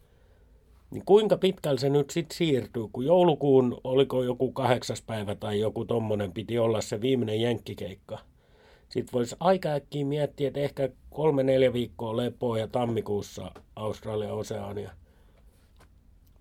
Niin 0.91 1.05
kuinka 1.05 1.37
pitkällä 1.37 1.79
se 1.79 1.89
nyt 1.89 2.09
sitten 2.09 2.37
siirtyy, 2.37 2.87
kun 2.93 3.05
joulukuun, 3.05 3.81
oliko 3.83 4.23
joku 4.23 4.51
kahdeksas 4.51 5.01
päivä 5.01 5.35
tai 5.35 5.59
joku 5.59 5.85
tommonen, 5.85 6.31
piti 6.31 6.59
olla 6.59 6.81
se 6.81 7.01
viimeinen 7.01 7.41
jenkkikeikka. 7.41 8.19
Sitten 8.89 9.13
voisi 9.13 9.35
aika 9.39 9.69
äkkiä 9.69 10.05
miettiä, 10.05 10.47
että 10.47 10.59
ehkä 10.59 10.89
kolme-neljä 11.09 11.73
viikkoa 11.73 12.17
lepoa 12.17 12.57
ja 12.57 12.67
tammikuussa 12.67 13.51
Australia 13.75 14.33
Oseania. 14.33 14.91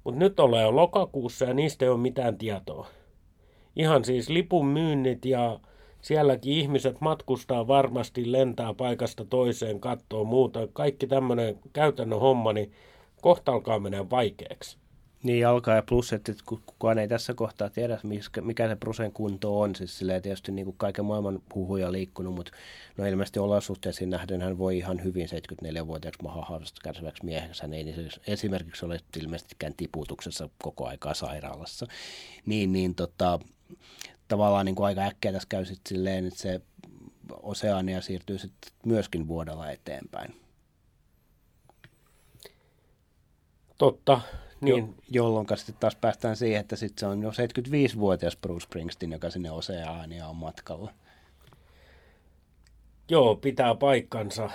Mutta 0.04 0.20
nyt 0.20 0.40
ollaan 0.40 0.62
jo 0.62 0.76
lokakuussa 0.76 1.44
ja 1.44 1.54
niistä 1.54 1.84
ei 1.84 1.88
ole 1.88 1.98
mitään 1.98 2.38
tietoa. 2.38 2.86
Ihan 3.76 4.04
siis 4.04 4.28
lipun 4.28 4.66
myynnit 4.66 5.24
ja 5.24 5.60
sielläkin 6.02 6.52
ihmiset 6.52 7.00
matkustaa 7.00 7.66
varmasti, 7.66 8.32
lentää 8.32 8.74
paikasta 8.74 9.24
toiseen, 9.24 9.80
katsoo 9.80 10.24
muuta. 10.24 10.68
Kaikki 10.72 11.06
tämmöinen 11.06 11.58
käytännön 11.72 12.20
homma, 12.20 12.52
niin 12.52 12.72
kohta 13.20 13.52
alkaa 13.52 13.78
mennä 13.78 14.11
vaikeaksi. 14.11 14.78
Niin 15.22 15.46
alkaa 15.46 15.74
ja 15.74 15.83
plus, 15.83 16.12
että 16.12 16.33
kukaan 16.46 16.98
ei 16.98 17.09
tässä 17.09 17.35
kohtaa 17.35 17.70
tiedä, 17.70 17.98
mikä 18.40 18.68
se 18.68 18.76
prosen 18.76 19.12
kunto 19.12 19.61
on. 19.61 19.74
Siis 19.74 19.98
silleen 19.98 20.22
tietysti 20.22 20.52
niin 20.52 20.64
kuin 20.64 20.76
kaiken 20.76 21.04
maailman 21.04 21.42
huhuja 21.54 21.92
liikkunut, 21.92 22.35
mutta 22.35 22.52
no 22.96 23.06
ilmeisesti 23.06 23.38
olosuhteisiin 23.38 24.11
nähden 24.11 24.42
hän 24.42 24.59
voi 24.59 24.78
ihan 24.78 25.04
hyvin 25.04 25.28
74-vuotiaaksi 25.28 26.22
mahahaavasta 26.22 26.80
kärsiväksi 26.85 27.24
mieheksi. 27.24 27.62
Hän 27.62 27.72
ei 27.72 27.85
niin 27.85 28.11
esimerkiksi 28.26 28.85
ole 28.87 29.00
ilmeisestikään 29.22 29.74
tiputuksessa 29.76 30.48
koko 30.62 30.87
aikaa 30.87 31.14
sairaalassa. 31.14 31.87
Niin, 32.46 32.72
niin 32.72 32.94
tota, 32.94 33.38
tavallaan 34.28 34.66
niin 34.66 34.76
kuin 34.76 34.87
aika 34.87 35.00
äkkiä 35.00 35.33
tässä 35.33 35.48
käy 35.48 35.64
sitten 35.64 35.88
silleen, 35.88 36.26
että 36.26 36.40
se 36.40 36.61
Oseania 37.42 38.00
siirtyy 38.00 38.38
sitten 38.38 38.72
myöskin 38.87 39.28
vuodella 39.28 39.70
eteenpäin. 39.70 40.35
Totta, 43.80 44.20
niin. 44.60 44.78
Jo, 44.78 44.94
jolloin 45.10 45.46
sitten 45.54 45.74
taas 45.80 45.96
päästään 45.96 46.36
siihen, 46.36 46.60
että 46.60 46.76
sitten 46.76 47.00
se 47.00 47.06
on 47.06 47.22
jo 47.22 47.30
75-vuotias 47.30 48.36
Bruce 48.36 48.64
Springsteen, 48.64 49.12
joka 49.12 49.30
sinne 49.30 49.50
Oseania 49.50 50.26
on 50.26 50.36
matkalla. 50.36 50.92
Joo, 53.08 53.36
pitää 53.36 53.74
paikkansa. 53.74 54.50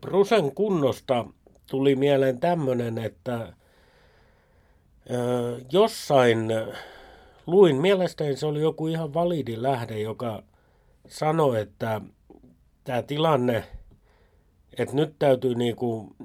Brucen 0.00 0.54
kunnosta 0.54 1.24
tuli 1.70 1.96
mieleen 1.96 2.40
tämmöinen, 2.40 2.98
että 2.98 3.52
jossain 5.72 6.48
luin, 7.46 7.76
mielestäni 7.76 8.36
se 8.36 8.46
oli 8.46 8.60
joku 8.60 8.86
ihan 8.86 9.14
validi 9.14 9.62
lähde, 9.62 10.00
joka 10.00 10.42
sanoi, 11.08 11.60
että 11.60 12.00
tämä 12.84 13.02
tilanne, 13.02 13.64
että 14.78 14.96
nyt 14.96 15.14
täytyy 15.18 15.54
niinku 15.54 16.16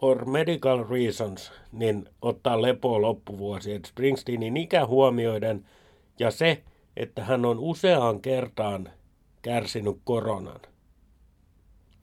for 0.00 0.24
medical 0.24 0.84
reasons, 0.90 1.52
niin 1.72 2.08
ottaa 2.22 2.62
lepoa 2.62 3.00
loppuvuosi. 3.00 3.72
Et 3.72 3.84
Springsteenin 3.84 4.56
ikä 4.56 4.86
huomioiden 4.86 5.66
ja 6.18 6.30
se, 6.30 6.62
että 6.96 7.24
hän 7.24 7.44
on 7.44 7.58
useaan 7.58 8.20
kertaan 8.20 8.90
kärsinyt 9.42 9.96
koronan. 10.04 10.60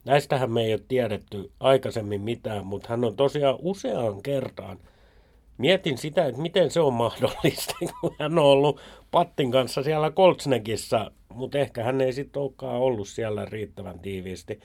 Näistähän 0.04 0.50
me 0.50 0.62
ei 0.62 0.72
ole 0.72 0.82
tiedetty 0.88 1.50
aikaisemmin 1.60 2.20
mitään, 2.20 2.66
mutta 2.66 2.88
hän 2.88 3.04
on 3.04 3.16
tosiaan 3.16 3.56
useaan 3.58 4.22
kertaan. 4.22 4.78
Mietin 5.58 5.98
sitä, 5.98 6.26
että 6.26 6.40
miten 6.40 6.70
se 6.70 6.80
on 6.80 6.94
mahdollista, 6.94 7.74
kun 8.00 8.16
hän 8.18 8.38
on 8.38 8.44
ollut 8.44 8.80
Pattin 9.10 9.50
kanssa 9.50 9.82
siellä 9.82 10.10
Koltsnekissa, 10.10 11.10
mutta 11.34 11.58
ehkä 11.58 11.84
hän 11.84 12.00
ei 12.00 12.12
sitten 12.12 12.42
olekaan 12.42 12.76
ollut 12.76 13.08
siellä 13.08 13.44
riittävän 13.44 13.98
tiiviisti 13.98 14.60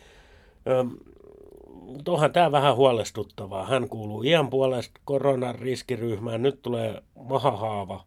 mutta 1.70 2.12
onhan 2.12 2.32
tämä 2.32 2.52
vähän 2.52 2.76
huolestuttavaa. 2.76 3.66
Hän 3.66 3.90
kuuluu 3.90 4.24
iän 4.24 4.50
puolesta 4.50 5.02
koronan 5.06 5.56
riskiryhmään. 5.56 6.42
Nyt 6.42 6.62
tulee 6.62 7.02
mahahaava. 7.16 8.04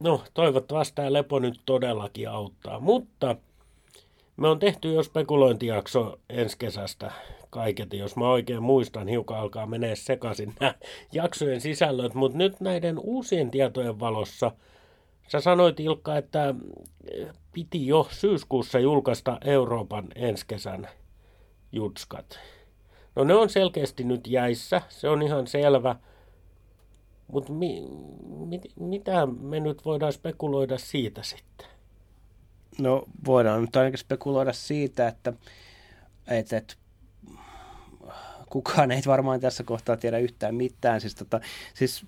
No, 0.00 0.22
toivottavasti 0.34 0.94
tämä 0.94 1.12
lepo 1.12 1.38
nyt 1.38 1.60
todellakin 1.66 2.30
auttaa. 2.30 2.80
Mutta 2.80 3.36
me 4.36 4.48
on 4.48 4.58
tehty 4.58 4.92
jo 4.92 5.02
spekulointijakso 5.02 6.18
ensi 6.28 6.58
kesästä 6.58 7.12
kaiketi, 7.50 7.98
jos 7.98 8.16
mä 8.16 8.30
oikein 8.30 8.62
muistan, 8.62 9.08
hiukan 9.08 9.38
alkaa 9.38 9.66
menee 9.66 9.96
sekaisin 9.96 10.54
nämä 10.60 10.74
jaksojen 11.12 11.60
sisällöt, 11.60 12.14
mutta 12.14 12.38
nyt 12.38 12.60
näiden 12.60 12.98
uusien 12.98 13.50
tietojen 13.50 14.00
valossa, 14.00 14.52
sä 15.28 15.40
sanoit 15.40 15.80
Ilkka, 15.80 16.16
että 16.16 16.54
piti 17.52 17.86
jo 17.86 18.08
syyskuussa 18.10 18.78
julkaista 18.78 19.38
Euroopan 19.44 20.08
ensi 20.14 20.44
kesän 20.46 20.88
jutskat. 21.72 22.38
No 23.16 23.24
ne 23.24 23.34
on 23.34 23.50
selkeästi 23.50 24.04
nyt 24.04 24.26
jäissä, 24.26 24.82
se 24.88 25.08
on 25.08 25.22
ihan 25.22 25.46
selvä. 25.46 25.96
Mutta 27.32 27.52
mi, 27.52 27.88
mi, 28.46 28.60
mitä 28.76 29.26
me 29.26 29.60
nyt 29.60 29.84
voidaan 29.84 30.12
spekuloida 30.12 30.78
siitä 30.78 31.22
sitten? 31.22 31.66
No 32.78 33.04
voidaan 33.26 33.60
nyt 33.60 33.76
ainakin 33.76 33.98
spekuloida 33.98 34.52
siitä, 34.52 35.08
että, 35.08 35.32
että, 36.28 36.56
että 36.56 36.74
kukaan 38.50 38.90
ei 38.90 39.02
varmaan 39.06 39.40
tässä 39.40 39.64
kohtaa 39.64 39.96
tiedä 39.96 40.18
yhtään 40.18 40.54
mitään. 40.54 41.00
Siis, 41.00 41.14
tota, 41.14 41.40
siis 41.74 42.06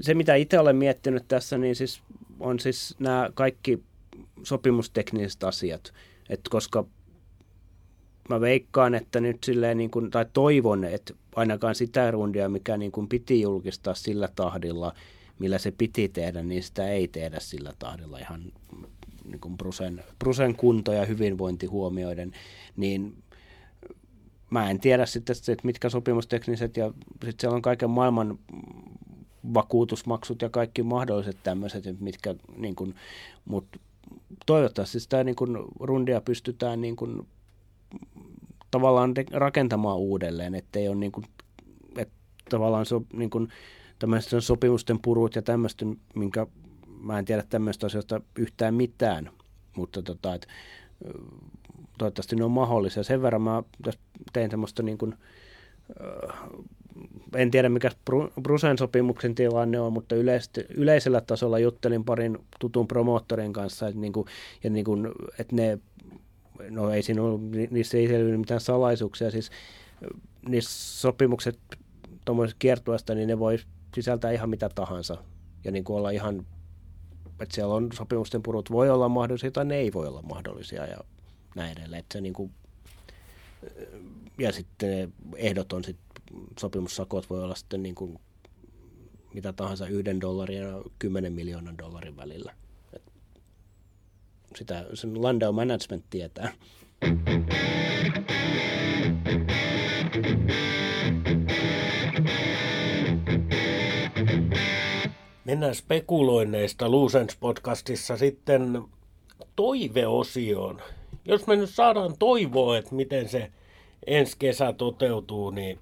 se, 0.00 0.14
mitä 0.14 0.34
itse 0.34 0.58
olen 0.58 0.76
miettinyt 0.76 1.24
tässä, 1.28 1.58
niin 1.58 1.76
siis 1.76 2.02
on 2.40 2.58
siis 2.58 2.96
nämä 2.98 3.30
kaikki 3.34 3.82
sopimustekniset 4.42 5.44
asiat. 5.44 5.92
Et 6.28 6.40
koska 6.50 6.84
mä 8.28 8.40
veikkaan, 8.40 8.94
että 8.94 9.20
nyt 9.20 9.44
silleen 9.44 9.76
niin 9.76 9.90
kuin, 9.90 10.10
tai 10.10 10.26
toivon, 10.32 10.84
että 10.84 11.14
ainakaan 11.36 11.74
sitä 11.74 12.10
rundia, 12.10 12.48
mikä 12.48 12.76
niin 12.76 12.92
kuin 12.92 13.08
piti 13.08 13.40
julkistaa 13.40 13.94
sillä 13.94 14.28
tahdilla, 14.36 14.94
millä 15.38 15.58
se 15.58 15.70
piti 15.70 16.08
tehdä, 16.08 16.42
niin 16.42 16.62
sitä 16.62 16.88
ei 16.88 17.08
tehdä 17.08 17.40
sillä 17.40 17.72
tahdilla 17.78 18.18
ihan 18.18 18.52
niin 19.24 19.40
kuin 19.40 19.56
Brusen, 19.56 20.04
Brusen 20.18 20.56
kunto 20.56 20.92
ja 20.92 21.06
hyvinvointi 21.06 21.66
huomioiden, 21.66 22.32
niin 22.76 23.22
mä 24.50 24.70
en 24.70 24.80
tiedä 24.80 25.06
sitten, 25.06 25.36
että 25.48 25.66
mitkä 25.66 25.88
sopimustekniset 25.88 26.76
ja 26.76 26.92
sitten 27.12 27.34
siellä 27.40 27.56
on 27.56 27.62
kaiken 27.62 27.90
maailman 27.90 28.38
vakuutusmaksut 29.54 30.42
ja 30.42 30.48
kaikki 30.48 30.82
mahdolliset 30.82 31.36
tämmöiset, 31.42 32.00
mitkä 32.00 32.34
niin 32.56 32.74
kuin, 32.74 32.94
mutta 33.44 33.78
toivottavasti 34.46 35.00
sitä 35.00 35.24
niin 35.24 35.36
kuin 35.36 35.58
rundia 35.80 36.20
pystytään 36.20 36.80
niin 36.80 36.96
kuin 36.96 37.26
tavallaan 38.70 39.14
rakentamaan 39.32 39.98
uudelleen, 39.98 40.54
ettei 40.54 40.88
ole 40.88 40.96
niin 40.96 41.12
kuin, 41.12 41.24
että 41.96 42.14
tavallaan 42.50 42.86
se 42.86 42.94
on 42.94 43.06
niin 43.12 43.30
kuin 43.30 43.48
tämmöisten 43.98 44.42
sopimusten 44.42 44.98
purut 45.02 45.34
ja 45.34 45.42
tämmöisten, 45.42 45.96
minkä 46.14 46.46
mä 47.00 47.18
en 47.18 47.24
tiedä 47.24 47.44
tämmöistä 47.48 47.86
asioista 47.86 48.20
yhtään 48.38 48.74
mitään, 48.74 49.30
mutta 49.76 50.02
tota, 50.02 50.34
et, 50.34 50.48
toivottavasti 51.98 52.36
ne 52.36 52.44
on 52.44 52.50
mahdollisia. 52.50 53.02
Sen 53.02 53.22
verran 53.22 53.42
mä 53.42 53.62
tein 54.32 54.50
semmoista 54.50 54.82
niin 54.82 54.98
kuin, 54.98 55.14
en 57.36 57.50
tiedä 57.50 57.68
mikä 57.68 57.90
Brusen 58.42 58.78
sopimuksen 58.78 59.34
tilanne 59.34 59.80
on, 59.80 59.92
mutta 59.92 60.14
yleisesti, 60.14 60.64
yleisellä 60.74 61.20
tasolla 61.20 61.58
juttelin 61.58 62.04
parin 62.04 62.38
tutun 62.60 62.88
promoottorin 62.88 63.52
kanssa, 63.52 63.88
että, 63.88 64.00
niin 64.00 64.12
kuin, 64.12 64.26
ja 64.64 64.70
niin 64.70 64.84
kuin, 64.84 65.08
että 65.38 65.56
ne, 65.56 65.78
no 66.70 66.90
ei 66.90 67.02
siinä 67.02 67.22
ollut, 67.22 67.40
niissä 67.70 67.98
ei 67.98 68.08
selvinnyt 68.08 68.40
mitään 68.40 68.60
salaisuuksia, 68.60 69.30
siis 69.30 69.50
niissä 70.48 71.00
sopimukset 71.00 71.58
tuommoisesta 72.24 72.58
kiertueesta, 72.58 73.14
niin 73.14 73.28
ne 73.28 73.38
voi 73.38 73.58
sisältää 73.94 74.30
ihan 74.30 74.50
mitä 74.50 74.68
tahansa 74.68 75.16
ja 75.64 75.70
niin 75.72 75.84
kuin 75.84 75.96
olla 75.96 76.10
ihan, 76.10 76.46
että 77.40 77.54
siellä 77.54 77.74
on 77.74 77.88
sopimusten 77.94 78.42
purut 78.42 78.70
voi 78.70 78.90
olla 78.90 79.08
mahdollisia 79.08 79.50
tai 79.50 79.64
ne 79.64 79.76
ei 79.76 79.92
voi 79.92 80.06
olla 80.06 80.22
mahdollisia 80.22 80.86
ja 80.86 80.96
näin 81.54 81.78
edelleen. 81.78 82.00
Että 82.00 82.12
se 82.12 82.20
niin 82.20 82.32
kuin, 82.34 82.50
ja 84.38 84.52
sitten 84.52 85.12
ehdot 85.36 85.72
on 85.72 85.84
sitten 85.84 86.22
sopimussakot 86.60 87.30
voi 87.30 87.44
olla 87.44 87.54
sitten 87.54 87.82
niin 87.82 87.94
kuin 87.94 88.18
mitä 89.34 89.52
tahansa 89.52 89.86
yhden 89.86 90.20
dollarin 90.20 90.58
ja 90.58 90.82
kymmenen 90.98 91.32
miljoonan 91.32 91.78
dollarin 91.78 92.16
välillä. 92.16 92.54
Et 92.92 93.02
sitä 94.56 94.86
sen 94.94 95.22
Landau 95.22 95.52
Management 95.52 96.04
tietää. 96.10 96.52
Mennään 105.44 105.74
spekuloinneista 105.74 106.88
Luusens 106.88 107.36
podcastissa 107.36 108.16
sitten 108.16 108.82
toiveosioon. 109.56 110.82
Jos 111.24 111.46
me 111.46 111.56
nyt 111.56 111.70
saadaan 111.70 112.14
toivoa, 112.18 112.78
että 112.78 112.94
miten 112.94 113.28
se 113.28 113.50
ensi 114.08 114.36
kesä 114.38 114.72
toteutuu, 114.72 115.50
niin 115.50 115.78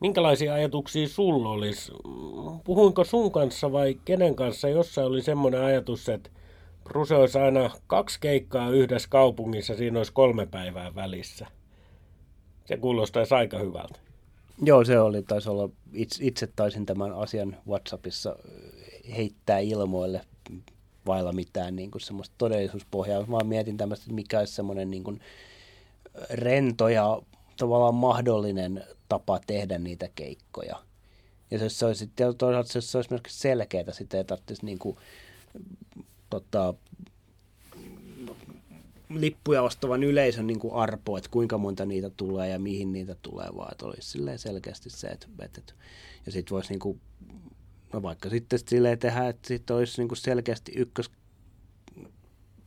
minkälaisia 0.00 0.54
ajatuksia 0.54 1.08
sulla 1.08 1.48
olisi? 1.48 1.92
Puhuinko 2.64 3.04
sun 3.04 3.32
kanssa 3.32 3.72
vai 3.72 3.98
kenen 4.04 4.34
kanssa, 4.34 4.68
jossa 4.68 5.04
oli 5.04 5.22
semmoinen 5.22 5.60
ajatus, 5.60 6.08
että 6.08 6.30
Bruse 6.84 7.14
olisi 7.14 7.38
aina 7.38 7.70
kaksi 7.86 8.20
keikkaa 8.20 8.70
yhdessä 8.70 9.08
kaupungissa, 9.08 9.76
siinä 9.76 9.98
olisi 9.98 10.12
kolme 10.12 10.46
päivää 10.46 10.94
välissä. 10.94 11.46
Se 12.64 12.76
kuulostaisi 12.76 13.34
aika 13.34 13.58
hyvältä. 13.58 13.98
Joo, 14.62 14.84
se 14.84 15.00
oli, 15.00 15.22
taisi 15.22 15.50
olla, 15.50 15.68
itse, 15.92 16.24
itse 16.24 16.48
taisin 16.56 16.86
tämän 16.86 17.12
asian 17.12 17.56
WhatsAppissa 17.68 18.36
heittää 19.16 19.58
ilmoille 19.58 20.20
vailla 21.06 21.32
mitään 21.32 21.76
niin 21.76 21.90
kuin 21.90 22.02
semmoista 22.02 22.34
todellisuuspohjaa. 22.38 23.26
Mä 23.26 23.38
mietin 23.44 23.76
tämmöistä, 23.76 24.12
mikä 24.12 24.38
olisi 24.38 24.54
semmoinen 24.54 24.90
niin 24.90 25.04
kuin 25.04 25.20
rento 26.30 26.88
ja 26.88 27.22
tavallaan 27.56 27.94
mahdollinen 27.94 28.84
tapa 29.08 29.40
tehdä 29.46 29.78
niitä 29.78 30.08
keikkoja. 30.14 30.76
Ja 31.50 31.70
se 31.70 31.86
olisi 31.86 31.98
sitten 31.98 32.36
toisaalta 32.36 32.80
se 32.80 32.98
olisi 32.98 33.10
myös 33.10 33.22
selkeää, 33.28 33.92
sitten 33.92 34.18
ei 34.18 34.24
tarvitsisi 34.24 34.66
niin 34.66 34.78
kuin, 34.78 34.96
tota, 36.30 36.74
lippuja 39.08 39.62
ostavan 39.62 40.02
yleisön 40.02 40.46
niin 40.46 40.58
kuin 40.58 40.74
arpo, 40.74 41.18
että 41.18 41.30
kuinka 41.30 41.58
monta 41.58 41.86
niitä 41.86 42.10
tulee 42.10 42.48
ja 42.48 42.58
mihin 42.58 42.92
niitä 42.92 43.16
tulee, 43.22 43.48
vaan 43.56 43.72
että 43.72 43.86
olisi 43.86 44.18
selkeästi 44.36 44.90
se, 44.90 45.08
että, 45.08 45.26
että 45.40 45.72
ja 46.26 46.32
sitten 46.32 46.54
voisi 46.54 46.70
niin 46.70 46.80
kuin, 46.80 47.00
no 47.92 48.02
vaikka 48.02 48.30
sitten 48.30 48.58
silleen 48.66 48.98
tehdä, 48.98 49.28
että 49.28 49.48
sitten 49.48 49.76
olisi 49.76 50.00
niin 50.00 50.08
kuin 50.08 50.18
selkeästi 50.18 50.72
ykkös 50.76 51.10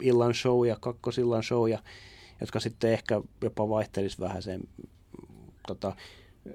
illan 0.02 0.34
show 0.34 0.68
ja 0.68 0.78
kakkosillan 0.80 1.44
show, 1.44 1.70
ja, 1.70 1.80
jotka 2.44 2.60
sitten 2.60 2.94
ehkä 2.94 3.22
jopa 3.42 3.70
vaihtelisi 3.70 4.20
vähän 4.20 4.42
sen, 4.42 4.62
tota, 5.68 5.96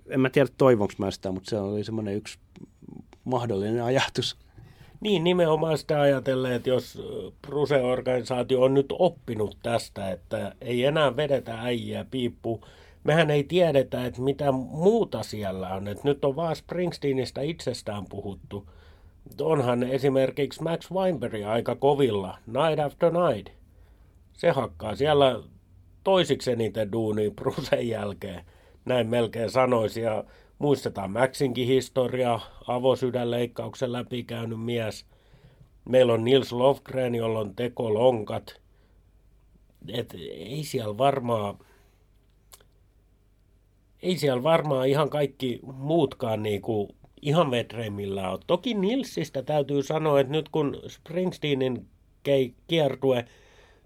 en 0.09 0.21
mä 0.21 0.31
tiedä 0.31 0.49
toivonko 0.59 0.95
mä 0.99 1.11
sitä, 1.11 1.33
mutta 1.33 1.51
se 1.51 1.59
oli 1.59 1.85
semmoinen 1.85 2.15
yksi 2.15 2.39
mahdollinen 3.25 3.83
ajatus. 3.83 4.37
Niin, 5.01 5.25
nimenomaan 5.25 5.79
sitä 5.79 6.01
ajatellen, 6.01 6.53
että 6.53 6.69
jos 6.69 7.03
Bruse-organisaatio 7.47 8.63
on 8.63 8.75
nyt 8.75 8.87
oppinut 8.99 9.59
tästä, 9.63 10.11
että 10.11 10.55
ei 10.61 10.85
enää 10.85 11.17
vedetä 11.17 11.61
äijää 11.61 12.05
piippu, 12.11 12.61
mehän 13.05 13.31
ei 13.31 13.45
tiedetä, 13.45 14.07
että 14.07 14.21
mitä 14.21 14.53
muuta 14.53 15.23
siellä 15.23 15.75
on. 15.75 15.89
Että 15.89 16.09
nyt 16.09 16.25
on 16.25 16.37
vaan 16.37 16.57
Springsteenistä 16.57 17.41
itsestään 17.41 18.05
puhuttu. 18.09 18.71
Onhan 19.41 19.83
esimerkiksi 19.83 20.63
Max 20.63 20.91
Weinberg 20.91 21.43
aika 21.47 21.75
kovilla, 21.75 22.39
Night 22.47 22.79
After 22.85 23.13
Night. 23.13 23.53
Se 24.33 24.51
hakkaa 24.51 24.97
siellä 24.97 25.43
toisiksi 26.09 26.51
eniten 26.53 26.93
duunia 26.93 27.31
Brusen 27.31 27.89
jälkeen, 27.89 28.45
näin 28.85 29.07
melkein 29.07 29.51
sanoisi. 29.51 30.01
Ja 30.01 30.25
Muistetaan 30.59 31.11
Maxinkin 31.11 31.67
historia, 31.67 32.41
avosydänleikkauksen 32.67 33.93
läpikäynyt 33.93 34.61
mies. 34.61 35.07
Meillä 35.85 36.13
on 36.13 36.25
Nils 36.25 36.53
Lofgren, 36.53 37.15
jolla 37.15 37.39
on 37.39 37.57
tekolonkat. 37.57 38.61
Et 39.89 40.15
ei 40.31 40.65
siellä 40.65 40.99
varmaan 40.99 41.59
ei 44.03 44.17
siellä 44.19 44.43
varmaan 44.43 44.89
ihan 44.89 45.11
kaikki 45.11 45.61
muutkaan 45.63 46.43
niinku 46.43 46.89
ihan 47.23 47.51
vetreimmillä 47.51 48.31
ole. 48.31 48.41
Toki 48.47 48.75
Nilsistä 48.75 49.43
täytyy 49.43 49.83
sanoa, 49.83 50.21
että 50.21 50.33
nyt 50.33 50.49
kun 50.49 50.77
Springsteenin 50.87 51.87
kiertue 52.67 53.25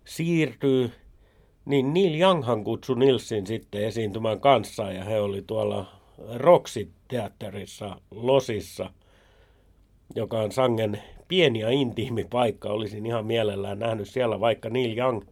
siirtyy, 0.05 0.91
niin 1.65 1.95
Neil 1.95 2.21
Younghan 2.21 2.65
kutsui 2.65 2.97
Nilsin 2.97 3.47
sitten 3.47 3.85
esiintymään 3.85 4.41
kanssaan 4.41 4.97
ja 4.97 5.05
he 5.05 5.21
oli 5.21 5.43
tuolla 5.43 5.87
Roxy-teatterissa 6.35 7.97
Losissa, 8.11 8.91
joka 10.15 10.41
on 10.41 10.53
sangen 10.53 11.03
pieni 11.29 11.59
ja 11.59 11.71
intiimi 11.71 12.25
paikka. 12.25 12.69
Olisin 12.69 13.07
ihan 13.07 13.27
mielellään 13.27 13.79
nähnyt 13.79 14.09
siellä 14.09 14.41
vaikka 14.41 14.71
Neil 14.71 14.99
Young 14.99 15.23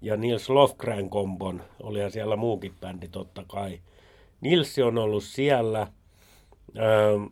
ja 0.00 0.16
Nils 0.16 0.50
Lofgren 0.50 1.10
kombon. 1.10 1.62
Olihan 1.82 2.10
siellä 2.10 2.36
muukin 2.36 2.74
bändi 2.80 3.08
totta 3.08 3.44
kai. 3.48 3.80
Nilsi 4.40 4.82
on 4.82 4.98
ollut 4.98 5.24
siellä. 5.24 5.80
Ähm, 6.78 7.24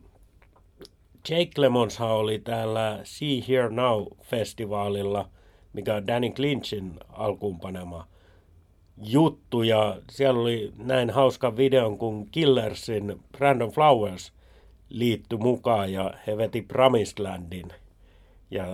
Jake 1.29 1.51
Lemonshan 1.57 2.11
oli 2.11 2.39
täällä 2.39 2.99
See 3.03 3.43
Here 3.47 3.69
Now-festivaalilla, 3.69 5.29
mikä 5.73 5.95
on 5.95 6.07
Danny 6.07 6.29
Clinchin 6.29 6.99
alkuunpanema 7.09 8.07
juttu 8.97 9.63
ja 9.63 9.97
siellä 10.11 10.41
oli 10.41 10.71
näin 10.77 11.09
hauska 11.09 11.57
videon, 11.57 11.97
kun 11.97 12.27
Killersin 12.31 13.19
Brandon 13.37 13.69
Flowers 13.71 14.33
liittyi 14.89 15.39
mukaan 15.39 15.93
ja 15.93 16.13
he 16.27 16.37
veti 16.37 16.61
Promised 16.61 17.23
Landin. 17.23 17.67
Ja 18.51 18.65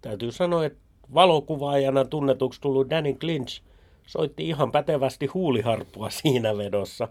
täytyy 0.00 0.32
sanoa, 0.32 0.64
että 0.64 0.78
valokuvaajana 1.14 2.04
tunnetuksi 2.04 2.60
tullut 2.60 2.90
Danny 2.90 3.14
Clinch 3.14 3.62
soitti 4.06 4.48
ihan 4.48 4.72
pätevästi 4.72 5.26
huuliharppua 5.26 6.10
siinä 6.22 6.56
vedossa. 6.56 7.08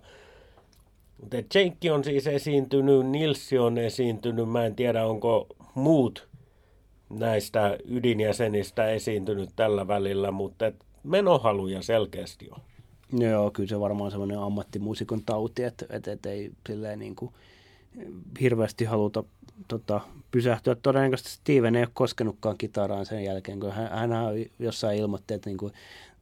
Mutta 1.21 1.37
Jake 1.37 1.91
on 1.91 2.03
siis 2.03 2.27
esiintynyt, 2.27 3.07
Nilsi 3.07 3.57
on 3.57 3.77
esiintynyt, 3.77 4.49
mä 4.49 4.65
en 4.65 4.75
tiedä 4.75 5.05
onko 5.05 5.47
muut 5.75 6.27
näistä 7.09 7.77
ydinjäsenistä 7.85 8.89
esiintynyt 8.89 9.49
tällä 9.55 9.87
välillä, 9.87 10.31
mutta 10.31 10.71
menohaluja 11.03 11.81
selkeästi 11.81 12.49
on. 12.51 12.61
Joo, 13.19 13.51
kyllä 13.51 13.69
se 13.69 13.79
varmaan 13.79 14.11
semmoinen 14.11 14.39
ammattimuusikon 14.39 15.23
tauti, 15.25 15.63
että, 15.63 15.85
että, 15.89 16.11
että 16.11 16.29
ei 16.29 16.51
silleen 16.67 16.99
niin 16.99 17.15
kuin 17.15 17.33
hirveästi 18.41 18.85
haluta 18.85 19.23
tota, 19.67 20.01
pysähtyä. 20.31 20.75
Todennäköisesti 20.75 21.31
Steven 21.31 21.75
ei 21.75 21.83
ole 21.83 21.89
koskenutkaan 21.93 22.57
kitaraan 22.57 23.05
sen 23.05 23.23
jälkeen, 23.23 23.59
kun 23.59 23.71
hän, 23.71 23.89
hän 23.89 24.11
jossain 24.59 24.99
ilmoitti, 24.99 25.33
että 25.33 25.49
niin 25.49 25.57
kuin, 25.57 25.73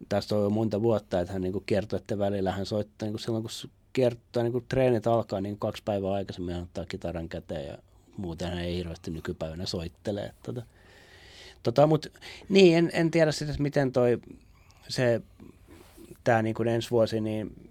tästä 0.09 0.35
on 0.35 0.43
jo 0.43 0.49
monta 0.49 0.81
vuotta, 0.81 1.19
että 1.19 1.33
hän 1.33 1.41
niin 1.41 1.53
kuin 1.53 1.63
kertoi, 1.65 1.97
että 1.97 2.19
välillä 2.19 2.51
hän 2.51 2.65
soittaa 2.65 3.05
niin 3.05 3.13
kuin 3.13 3.21
silloin, 3.21 3.43
kun 3.43 3.69
kertoo, 3.93 4.43
niin 4.43 4.51
kuin 4.51 4.65
treenit 4.69 5.07
alkaa, 5.07 5.41
niin 5.41 5.59
kaksi 5.59 5.83
päivää 5.85 6.11
aikaisemmin 6.11 6.53
hän 6.53 6.63
ottaa 6.63 6.85
kitaran 6.85 7.29
käteen 7.29 7.67
ja 7.67 7.77
muuten 8.17 8.49
hän 8.49 8.59
ei 8.59 8.75
hirveästi 8.75 9.11
nykypäivänä 9.11 9.65
soittele. 9.65 10.33
Tota, 10.43 10.61
tota, 11.63 11.87
mutta 11.87 12.09
niin, 12.49 12.77
en, 12.77 12.89
en 12.93 13.11
tiedä 13.11 13.31
sitten, 13.31 13.55
miten 13.59 13.91
toi 13.91 14.19
se, 14.89 15.21
tämä 16.23 16.41
niin 16.41 16.67
ensi 16.67 16.91
vuosi, 16.91 17.21
niin 17.21 17.69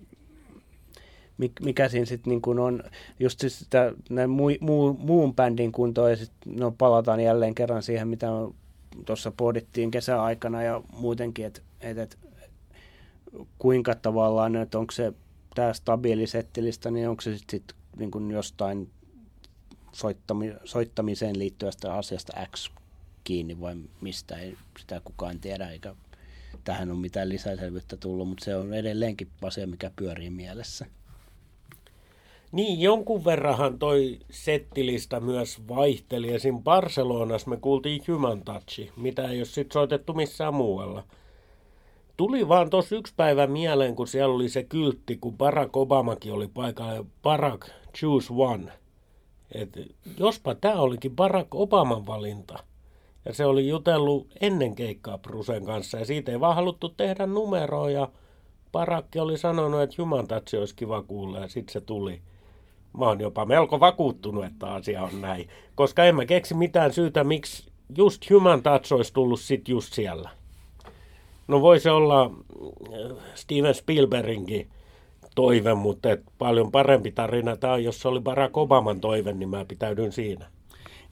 mikä 1.61 1.89
siinä 1.89 2.07
sitten 2.07 2.31
niin 2.31 2.59
on, 2.59 2.83
just 3.21 3.41
siis 3.41 3.59
sitä 3.59 3.93
muu, 4.29 4.51
muu, 4.61 4.93
muun 4.93 5.35
bändin 5.35 5.73
kuntoa 5.73 6.11
ja 6.11 6.17
sitten 6.17 6.57
no, 6.57 6.71
palataan 6.71 7.21
jälleen 7.21 7.55
kerran 7.55 7.83
siihen, 7.83 8.09
mitä 8.09 8.27
tuossa 9.07 9.33
pohdittiin 9.37 9.91
kesäaikana 9.91 10.63
ja 10.63 10.83
muutenkin, 10.93 11.47
että 11.47 11.61
et, 11.81 11.99
et, 11.99 12.19
kuinka 13.59 13.95
tavallaan, 13.95 14.57
että 14.57 14.79
onko 14.79 14.93
se 14.93 15.13
tämä 15.55 15.73
stabiili 15.73 16.27
settilista, 16.27 16.91
niin 16.91 17.09
onko 17.09 17.21
se 17.21 17.39
sitten 17.39 17.61
sit, 17.61 17.75
niin 17.97 18.31
jostain 18.31 18.91
soittami, 19.93 20.55
soittamiseen 20.65 21.39
liittyvästä 21.39 21.95
asiasta 21.95 22.47
X 22.57 22.71
kiinni 23.25 23.61
vai 23.61 23.77
mistä, 24.01 24.37
ei 24.37 24.57
sitä 24.79 25.01
kukaan 25.05 25.41
tiedä, 25.41 25.71
eikä 25.71 25.95
tähän 26.69 26.91
ole 26.91 26.99
mitään 26.99 27.29
lisäselvyyttä 27.29 27.97
tullut, 27.97 28.29
mutta 28.29 28.45
se 28.45 28.57
on 28.57 28.75
edelleenkin 28.75 29.29
asia, 29.43 29.67
mikä 29.67 29.91
pyörii 29.97 30.31
mielessä. 30.31 30.87
Niin, 32.53 32.81
jonkun 32.81 33.25
verranhan 33.25 33.79
toi 33.79 34.19
settilista 34.31 35.21
myös 35.21 35.69
vaihteli. 35.69 36.35
Esim. 36.35 36.63
Barcelonassa 36.63 37.51
me 37.51 37.57
kuultiin 37.57 38.03
Human 38.09 38.43
Touch, 38.43 38.91
mitä 38.97 39.29
ei 39.29 39.39
ole 39.39 39.45
sitten 39.45 39.73
soitettu 39.73 40.15
missään 40.15 40.55
muualla. 40.55 41.05
Tuli 42.17 42.49
vaan 42.49 42.71
tuossa 42.71 42.97
yksi 42.97 43.15
päivä 43.17 43.47
mieleen, 43.47 43.97
kun 43.97 44.09
siellä 44.09 44.35
oli 44.35 44.49
se 44.49 44.63
kyltti, 44.65 45.17
kun 45.17 45.37
Barack 45.37 45.77
Obamakin 45.77 46.33
oli 46.33 46.49
paikalla. 46.49 47.05
Barack, 47.23 47.69
choose 47.99 48.33
one. 48.37 48.73
Et 49.53 49.79
jospa 50.19 50.55
tämä 50.55 50.75
olikin 50.75 51.17
Barack 51.17 51.55
Obaman 51.55 52.07
valinta. 52.07 52.65
Ja 53.25 53.35
se 53.35 53.47
oli 53.47 53.69
jutellut 53.69 54.27
ennen 54.41 54.75
keikkaa 54.75 55.19
Brusen 55.19 55.65
kanssa 55.65 55.99
ja 55.99 56.05
siitä 56.05 56.33
ei 56.33 56.41
vaan 56.41 56.55
haluttu 56.55 56.89
tehdä 56.89 57.27
numeroa 57.27 57.91
ja 57.91 58.09
Parakki 58.73 59.19
oli 59.19 59.39
sanonut, 59.39 59.81
että 59.81 60.03
Human 60.03 60.29
Touch 60.29 60.55
olisi 60.59 60.75
kiva 60.75 61.03
kuulla 61.03 61.39
ja 61.39 61.49
sitten 61.49 61.73
se 61.73 61.81
tuli. 61.81 62.21
Mä 62.99 63.05
oon 63.05 63.21
jopa 63.21 63.47
melko 63.47 63.81
vakuuttunut, 63.81 64.45
että 64.45 64.67
asia 64.67 65.03
on 65.03 65.21
näin, 65.21 65.49
koska 65.75 66.05
en 66.05 66.17
mä 66.17 66.27
keksi 66.27 66.55
mitään 66.55 66.93
syytä, 66.93 67.25
miksi 67.25 67.71
just 67.99 68.31
Human 68.31 68.63
Touch 68.63 68.93
olisi 68.93 69.13
tullut 69.13 69.41
sit 69.41 69.69
just 69.69 69.93
siellä. 69.93 70.31
No 71.49 71.61
voi 71.61 71.81
se 71.81 71.91
olla 71.91 72.25
äh, 72.25 73.17
Steven 73.35 73.75
Spielbergin 73.75 74.71
toive, 75.35 75.75
mutta 75.75 76.11
et 76.11 76.23
paljon 76.39 76.71
parempi 76.71 77.13
tarina 77.13 77.57
tämä 77.57 77.73
on, 77.73 77.85
jos 77.85 78.01
se 78.01 78.09
oli 78.09 78.21
Barack 78.21 78.57
Obaman 78.57 79.01
toive, 79.01 79.33
niin 79.33 79.49
mä 79.49 79.65
pitäydyn 79.65 80.13
siinä. 80.13 80.47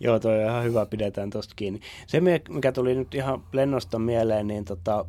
Joo, 0.01 0.19
toi 0.19 0.45
on 0.45 0.51
ihan 0.51 0.65
hyvä, 0.65 0.87
pidetään 0.87 1.31
tosta 1.31 1.55
kiinni. 1.57 1.81
Se, 2.07 2.21
mikä 2.49 2.73
tuli 2.73 2.95
nyt 2.95 3.15
ihan 3.15 3.43
lennosta 3.53 3.99
mieleen, 3.99 4.47
niin 4.47 4.65
tota, 4.65 5.05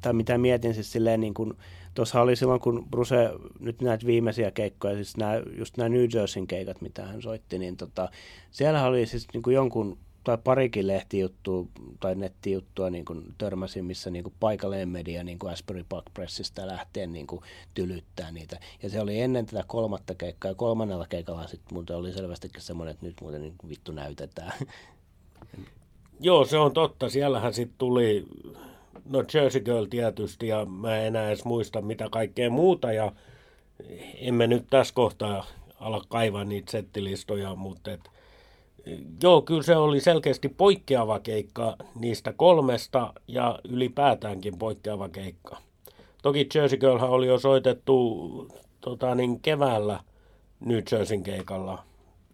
tai 0.00 0.12
mitä 0.12 0.38
mietin 0.38 0.74
siis 0.74 0.92
silleen 0.92 1.20
niin 1.20 1.34
kuin, 1.34 1.52
tuossa 1.94 2.20
oli 2.20 2.36
silloin, 2.36 2.60
kun 2.60 2.86
Bruce, 2.90 3.30
nyt 3.60 3.80
näitä 3.80 4.06
viimeisiä 4.06 4.50
keikkoja, 4.50 4.94
siis 4.94 5.16
nämä, 5.16 5.42
just 5.58 5.76
nämä 5.76 5.88
New 5.88 6.06
Jerseyn 6.14 6.46
keikat, 6.46 6.80
mitä 6.80 7.06
hän 7.06 7.22
soitti, 7.22 7.58
niin 7.58 7.76
tota, 7.76 8.08
siellä 8.50 8.86
oli 8.86 9.06
siis 9.06 9.26
niin 9.34 9.54
jonkun 9.54 9.98
tai 10.30 10.38
parikin 10.44 10.86
lehtijuttua 10.86 11.66
tai 12.00 12.14
nettijuttua 12.14 12.90
niin 12.90 13.04
kuin 13.04 13.34
törmäsin, 13.38 13.84
missä 13.84 14.10
niin 14.10 14.22
kuin 14.22 14.34
paikallinen 14.40 14.88
media 14.88 15.24
niin 15.24 15.38
kuin 15.38 15.52
Asbury 15.52 15.84
Park 15.88 16.04
Pressistä 16.14 16.66
lähtien 16.66 17.12
niin 17.12 17.26
kuin 17.26 17.42
tylyttää 17.74 18.32
niitä. 18.32 18.60
Ja 18.82 18.90
se 18.90 19.00
oli 19.00 19.20
ennen 19.20 19.46
tätä 19.46 19.64
kolmatta 19.66 20.14
keikkaa 20.14 20.50
ja 20.50 20.54
kolmannella 20.54 21.06
keikalla 21.08 21.46
sitten 21.46 21.74
muuten 21.74 21.96
oli 21.96 22.12
selvästikin 22.12 22.62
semmoinen, 22.62 22.92
että 22.92 23.06
nyt 23.06 23.16
muuten 23.20 23.40
niin 23.40 23.54
vittu 23.68 23.92
näytetään. 23.92 24.52
Joo, 26.20 26.44
se 26.44 26.58
on 26.58 26.72
totta. 26.72 27.08
Siellähän 27.08 27.54
sitten 27.54 27.78
tuli, 27.78 28.26
no 29.08 29.24
Jersey 29.34 29.60
Girl 29.60 29.84
tietysti 29.84 30.48
ja 30.48 30.64
mä 30.64 30.96
en 30.96 31.06
enää 31.06 31.28
edes 31.28 31.44
muista 31.44 31.82
mitä 31.82 32.08
kaikkea 32.10 32.50
muuta 32.50 32.92
ja 32.92 33.12
emme 34.14 34.46
nyt 34.46 34.66
tässä 34.70 34.94
kohtaa 34.94 35.46
ala 35.80 36.04
kaivaa 36.08 36.44
niitä 36.44 36.70
settilistoja, 36.70 37.54
mutta 37.54 37.92
et, 37.92 38.10
Joo, 39.22 39.42
kyllä 39.42 39.62
se 39.62 39.76
oli 39.76 40.00
selkeästi 40.00 40.48
poikkeava 40.48 41.20
keikka 41.20 41.76
niistä 41.94 42.32
kolmesta 42.32 43.14
ja 43.28 43.58
ylipäätäänkin 43.68 44.58
poikkeava 44.58 45.08
keikka. 45.08 45.56
Toki 46.22 46.48
Jersey 46.54 46.78
Girlhan 46.78 47.10
oli 47.10 47.26
jo 47.26 47.38
soitettu 47.38 48.48
tota, 48.80 49.14
niin 49.14 49.40
keväällä 49.40 50.00
New 50.60 50.78
Jerseyn 50.92 51.22
keikalla. 51.22 51.84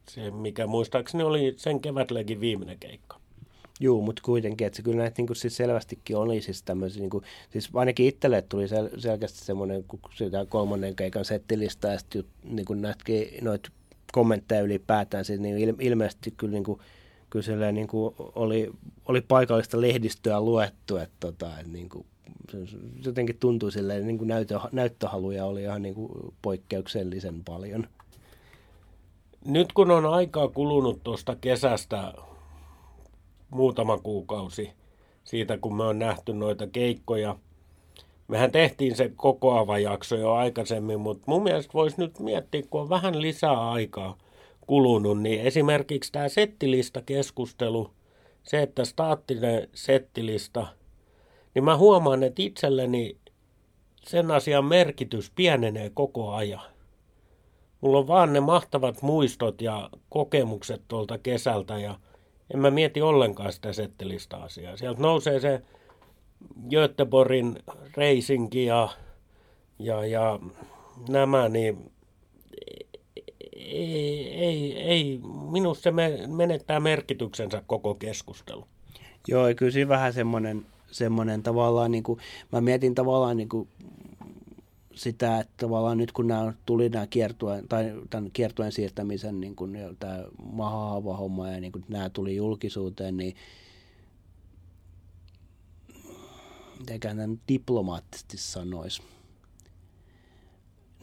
Se, 0.08 0.30
mikä 0.30 0.66
muistaakseni 0.66 1.22
oli 1.24 1.54
sen 1.56 1.80
kevätlegin 1.80 2.40
viimeinen 2.40 2.78
keikka. 2.78 3.20
Joo, 3.80 4.00
mutta 4.00 4.22
kuitenkin, 4.24 4.66
että 4.66 4.76
se 4.76 4.82
kyllä 4.82 4.96
näitä 4.96 5.14
niin 5.18 5.26
kuin, 5.26 5.36
siis 5.36 5.56
selvästikin 5.56 6.16
oli 6.16 6.40
siis 6.40 6.62
tämmöisiä, 6.62 7.00
niin 7.00 7.10
kuin, 7.10 7.24
siis 7.50 7.70
ainakin 7.74 8.06
itselle 8.06 8.42
tuli 8.42 8.66
sel- 8.66 9.00
selkeästi 9.00 9.38
semmoinen, 9.38 9.84
kun 9.84 10.00
sitä 10.14 10.46
kolmannen 10.48 10.96
keikan 10.96 11.24
settilista 11.24 11.88
ja 11.88 11.98
sitten 11.98 12.24
niin 12.44 12.64
kuin 12.64 12.82
noita 13.40 13.70
kommentteja 14.12 14.62
ylipäätään, 14.62 15.24
siis 15.24 15.40
niin 15.40 15.76
ilmeisesti 15.80 16.34
kyllä, 16.36 16.52
niin 16.52 16.64
kuin, 16.64 16.80
kyllä 17.30 17.72
niin 17.72 17.88
kuin 17.88 18.14
oli, 18.18 18.70
oli 19.06 19.20
paikallista 19.20 19.80
lehdistöä 19.80 20.40
luettu, 20.40 20.96
että, 20.96 21.16
tota, 21.20 21.58
että 21.58 21.72
niin 21.72 21.88
kuin, 21.88 22.06
se 22.50 22.58
jotenkin 23.04 23.36
tuntui 23.40 23.72
silleen, 23.72 24.06
niin 24.06 24.18
kuin 24.18 24.28
näyttö, 24.28 24.60
näyttöhaluja 24.72 25.46
oli 25.46 25.62
ihan 25.62 25.82
niin 25.82 25.94
kuin 25.94 26.34
poikkeuksellisen 26.42 27.44
paljon. 27.44 27.86
Nyt 29.44 29.72
kun 29.72 29.90
on 29.90 30.06
aikaa 30.06 30.48
kulunut 30.48 31.00
tuosta 31.04 31.36
kesästä 31.40 32.14
muutama 33.50 33.98
kuukausi 33.98 34.70
siitä, 35.24 35.58
kun 35.58 35.76
me 35.76 35.84
on 35.84 35.98
nähty 35.98 36.32
noita 36.32 36.66
keikkoja, 36.66 37.36
Mehän 38.28 38.52
tehtiin 38.52 38.96
se 38.96 39.12
kokoava 39.16 39.78
jakso 39.78 40.16
jo 40.16 40.32
aikaisemmin, 40.32 41.00
mutta 41.00 41.24
mun 41.26 41.42
mielestä 41.42 41.72
voisi 41.74 41.96
nyt 41.98 42.20
miettiä, 42.20 42.62
kun 42.70 42.80
on 42.80 42.88
vähän 42.88 43.22
lisää 43.22 43.70
aikaa 43.70 44.18
kulunut, 44.66 45.22
niin 45.22 45.40
esimerkiksi 45.40 46.12
tämä 46.12 46.28
settilista-keskustelu, 46.28 47.90
se, 48.42 48.62
että 48.62 48.84
staattinen 48.84 49.68
settilista, 49.74 50.66
niin 51.54 51.64
mä 51.64 51.76
huomaan, 51.76 52.22
että 52.22 52.42
itselleni 52.42 53.16
sen 54.02 54.30
asian 54.30 54.64
merkitys 54.64 55.32
pienenee 55.34 55.90
koko 55.94 56.32
ajan. 56.32 56.60
Mulla 57.80 57.98
on 57.98 58.06
vaan 58.06 58.32
ne 58.32 58.40
mahtavat 58.40 59.02
muistot 59.02 59.62
ja 59.62 59.90
kokemukset 60.08 60.82
tuolta 60.88 61.18
kesältä 61.18 61.78
ja 61.78 61.94
en 62.54 62.60
mä 62.60 62.70
mieti 62.70 63.02
ollenkaan 63.02 63.52
sitä 63.52 63.72
settilista 63.72 64.36
asiaa. 64.36 64.76
Sieltä 64.76 65.02
nousee 65.02 65.40
se 65.40 65.62
Göteborgin 66.70 67.58
reisinki 67.96 68.64
ja, 68.64 68.88
ja, 69.78 70.06
ja 70.06 70.38
nämä, 71.08 71.48
niin 71.48 71.90
ei, 73.56 74.34
ei, 74.34 74.78
ei, 74.78 75.20
minusta 75.50 75.82
se 75.82 75.92
menettää 76.26 76.80
merkityksensä 76.80 77.62
koko 77.66 77.94
keskustelu. 77.94 78.66
Joo, 79.28 79.46
kyllä 79.56 79.72
siinä 79.72 79.88
vähän 79.88 80.12
semmoinen, 80.12 80.66
semmoinen 80.90 81.42
tavallaan, 81.42 81.90
niin 81.90 82.02
kuin, 82.02 82.20
mä 82.52 82.60
mietin 82.60 82.94
tavallaan 82.94 83.36
niin 83.36 83.48
kuin 83.48 83.68
sitä, 84.94 85.40
että 85.40 85.52
tavallaan 85.56 85.98
nyt 85.98 86.12
kun 86.12 86.26
nämä 86.26 86.52
tuli 86.66 86.88
nämä 86.88 87.06
kiertuen, 87.06 87.68
tai 87.68 87.94
tämän 88.10 88.30
kiertuen 88.32 88.72
siirtämisen 88.72 89.40
niin 89.40 89.56
kuin, 89.56 89.78
tämä 89.98 90.24
mahaava 90.52 91.16
homma 91.16 91.50
ja 91.50 91.60
niin 91.60 91.72
kuin 91.72 91.84
nämä 91.88 92.10
tuli 92.10 92.36
julkisuuteen, 92.36 93.16
niin 93.16 93.36
mitenkään 96.78 97.16
tämän 97.16 97.40
diplomaattisesti 97.48 98.36
sanoisi. 98.36 99.02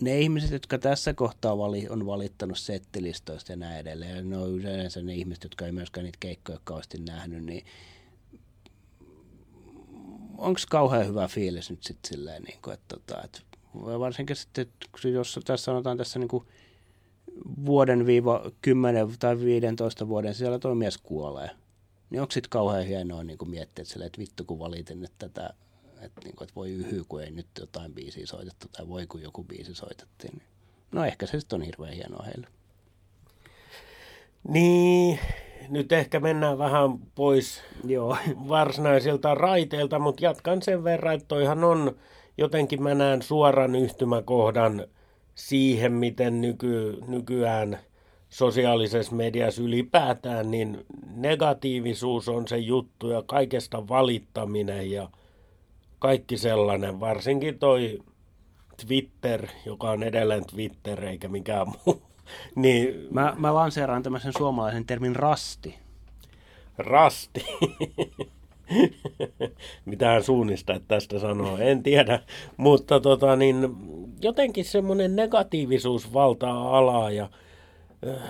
Ne 0.01 0.19
ihmiset, 0.19 0.51
jotka 0.51 0.77
tässä 0.77 1.13
kohtaa 1.13 1.57
vali, 1.57 1.87
on 1.89 2.05
valittanut 2.05 2.57
settilistoista 2.57 3.51
ja 3.51 3.55
näin 3.55 3.79
edelleen, 3.79 4.29
ne 4.29 4.37
on 4.37 4.49
yleensä 4.49 5.01
ne 5.01 5.15
ihmiset, 5.15 5.43
jotka 5.43 5.65
ei 5.65 5.71
myöskään 5.71 6.03
niitä 6.03 6.17
keikkoja 6.19 6.59
kauheasti 6.63 6.97
nähnyt, 6.97 7.43
niin 7.43 7.65
onko 10.37 10.59
kauhean 10.69 11.07
hyvä 11.07 11.27
fiilis 11.27 11.69
nyt 11.69 11.83
sitten 11.83 12.09
silleen, 12.09 12.43
niin 12.43 12.59
kuin, 12.61 12.73
että, 12.73 12.95
että, 13.05 13.21
että 13.23 13.41
varsinkin 13.99 14.35
sitten, 14.35 14.67
jos 15.13 15.39
tässä 15.45 15.63
sanotaan 15.63 15.97
tässä 15.97 16.19
niin 16.19 16.27
kuin 16.27 16.45
vuoden 17.65 18.05
viiva 18.05 18.51
10 18.61 19.07
tai 19.19 19.39
15 19.39 20.07
vuoden 20.07 20.33
sisällä 20.33 20.59
tuo 20.59 20.75
mies 20.75 20.97
kuolee, 20.97 21.49
niin 22.09 22.21
onko 22.21 22.31
sitten 22.31 22.49
kauhean 22.49 22.85
hienoa 22.85 23.23
niin 23.23 23.37
kuin 23.37 23.49
miettiä, 23.49 23.81
että, 23.81 24.05
että 24.05 24.19
vittu 24.19 24.45
kun 24.45 24.59
valitin, 24.59 25.05
että 25.05 25.29
tätä 25.29 25.53
että, 26.05 26.21
niin 26.23 26.35
kuin, 26.35 26.45
että 26.45 26.55
voi 26.55 26.71
yhy, 26.71 27.03
kun 27.09 27.23
ei 27.23 27.31
nyt 27.31 27.47
jotain 27.59 27.93
biisiä 27.93 28.25
soitettu, 28.25 28.67
tai 28.71 28.87
voi 28.87 29.07
kun 29.07 29.21
joku 29.21 29.43
biisi 29.43 29.75
soitettiin. 29.75 30.33
Niin. 30.33 30.47
No 30.91 31.05
ehkä 31.05 31.25
se 31.25 31.39
sitten 31.39 31.59
on 31.59 31.65
hirveän 31.65 31.93
hienoa 31.93 32.23
heille. 32.23 32.47
Niin, 34.47 35.19
nyt 35.69 35.91
ehkä 35.91 36.19
mennään 36.19 36.57
vähän 36.57 36.99
pois 37.15 37.61
Joo. 37.83 38.17
varsinaisilta 38.49 39.35
raiteilta, 39.35 39.99
mutta 39.99 40.25
jatkan 40.25 40.61
sen 40.61 40.83
verran, 40.83 41.13
että 41.13 41.27
toihan 41.27 41.63
on, 41.63 41.95
jotenkin 42.37 42.83
mä 42.83 42.95
näen 42.95 43.21
suoran 43.21 43.75
yhtymäkohdan 43.75 44.87
siihen, 45.35 45.91
miten 45.91 46.41
nyky, 46.41 46.97
nykyään 47.07 47.79
sosiaalisessa 48.29 49.15
mediassa 49.15 49.61
ylipäätään, 49.61 50.51
niin 50.51 50.85
negatiivisuus 51.15 52.29
on 52.29 52.47
se 52.47 52.57
juttu 52.57 53.09
ja 53.09 53.23
kaikesta 53.25 53.87
valittaminen 53.87 54.91
ja 54.91 55.09
kaikki 56.03 56.37
sellainen, 56.37 56.99
varsinkin 56.99 57.59
toi 57.59 57.99
Twitter, 58.85 59.47
joka 59.65 59.89
on 59.89 60.03
edelleen 60.03 60.45
Twitter 60.45 61.05
eikä 61.05 61.27
mikään 61.27 61.67
muu. 61.67 62.01
niin 62.55 63.07
Mä, 63.11 63.33
mä 63.37 63.53
lanseeraan 63.53 64.03
tämmöisen 64.03 64.33
suomalaisen 64.37 64.85
termin 64.85 65.15
rasti. 65.15 65.75
Rasti. 66.77 67.45
Mitähän 69.85 70.23
suunnista 70.23 70.73
että 70.73 70.87
tästä 70.87 71.19
sanoo, 71.19 71.57
en 71.57 71.83
tiedä. 71.83 72.19
Mutta 72.57 72.99
tota, 72.99 73.35
niin, 73.35 73.75
jotenkin 74.21 74.65
semmoinen 74.65 75.15
negatiivisuus 75.15 76.13
valtaa 76.13 76.77
alaa 76.77 77.11
ja 77.11 77.29
äh, 78.07 78.23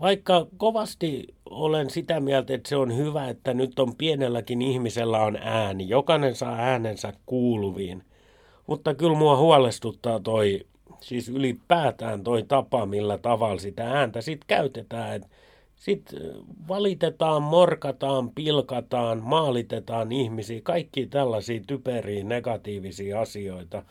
vaikka 0.00 0.46
kovasti 0.56 1.34
olen 1.50 1.90
sitä 1.90 2.20
mieltä, 2.20 2.54
että 2.54 2.68
se 2.68 2.76
on 2.76 2.96
hyvä, 2.96 3.28
että 3.28 3.54
nyt 3.54 3.78
on 3.78 3.96
pienelläkin 3.96 4.62
ihmisellä 4.62 5.20
on 5.20 5.36
ääni. 5.36 5.88
Jokainen 5.88 6.34
saa 6.34 6.56
äänensä 6.56 7.12
kuuluviin. 7.26 8.04
Mutta 8.66 8.94
kyllä 8.94 9.18
mua 9.18 9.36
huolestuttaa 9.36 10.20
toi, 10.20 10.66
siis 11.00 11.28
ylipäätään 11.28 12.24
toi 12.24 12.42
tapa, 12.42 12.86
millä 12.86 13.18
tavalla 13.18 13.58
sitä 13.58 13.90
ääntä 13.90 14.20
sitten 14.20 14.46
käytetään. 14.46 15.24
Sitten 15.76 16.20
valitetaan, 16.68 17.42
morkataan, 17.42 18.30
pilkataan, 18.30 19.22
maalitetaan 19.22 20.12
ihmisiä, 20.12 20.60
kaikki 20.62 21.06
tällaisia 21.06 21.60
typeriä 21.66 22.24
negatiivisia 22.24 23.20
asioita. 23.20 23.82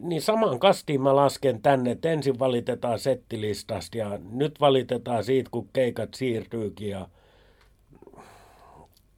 Niin 0.00 0.22
saman 0.22 0.58
kastiin 0.58 1.02
mä 1.02 1.16
lasken 1.16 1.62
tänne, 1.62 1.90
että 1.90 2.10
ensin 2.10 2.38
valitetaan 2.38 2.98
settilistasta 2.98 3.98
ja 3.98 4.18
nyt 4.30 4.60
valitetaan 4.60 5.24
siitä, 5.24 5.50
kun 5.50 5.68
keikat 5.72 6.14
siirtyykin 6.14 6.88
ja 6.88 7.08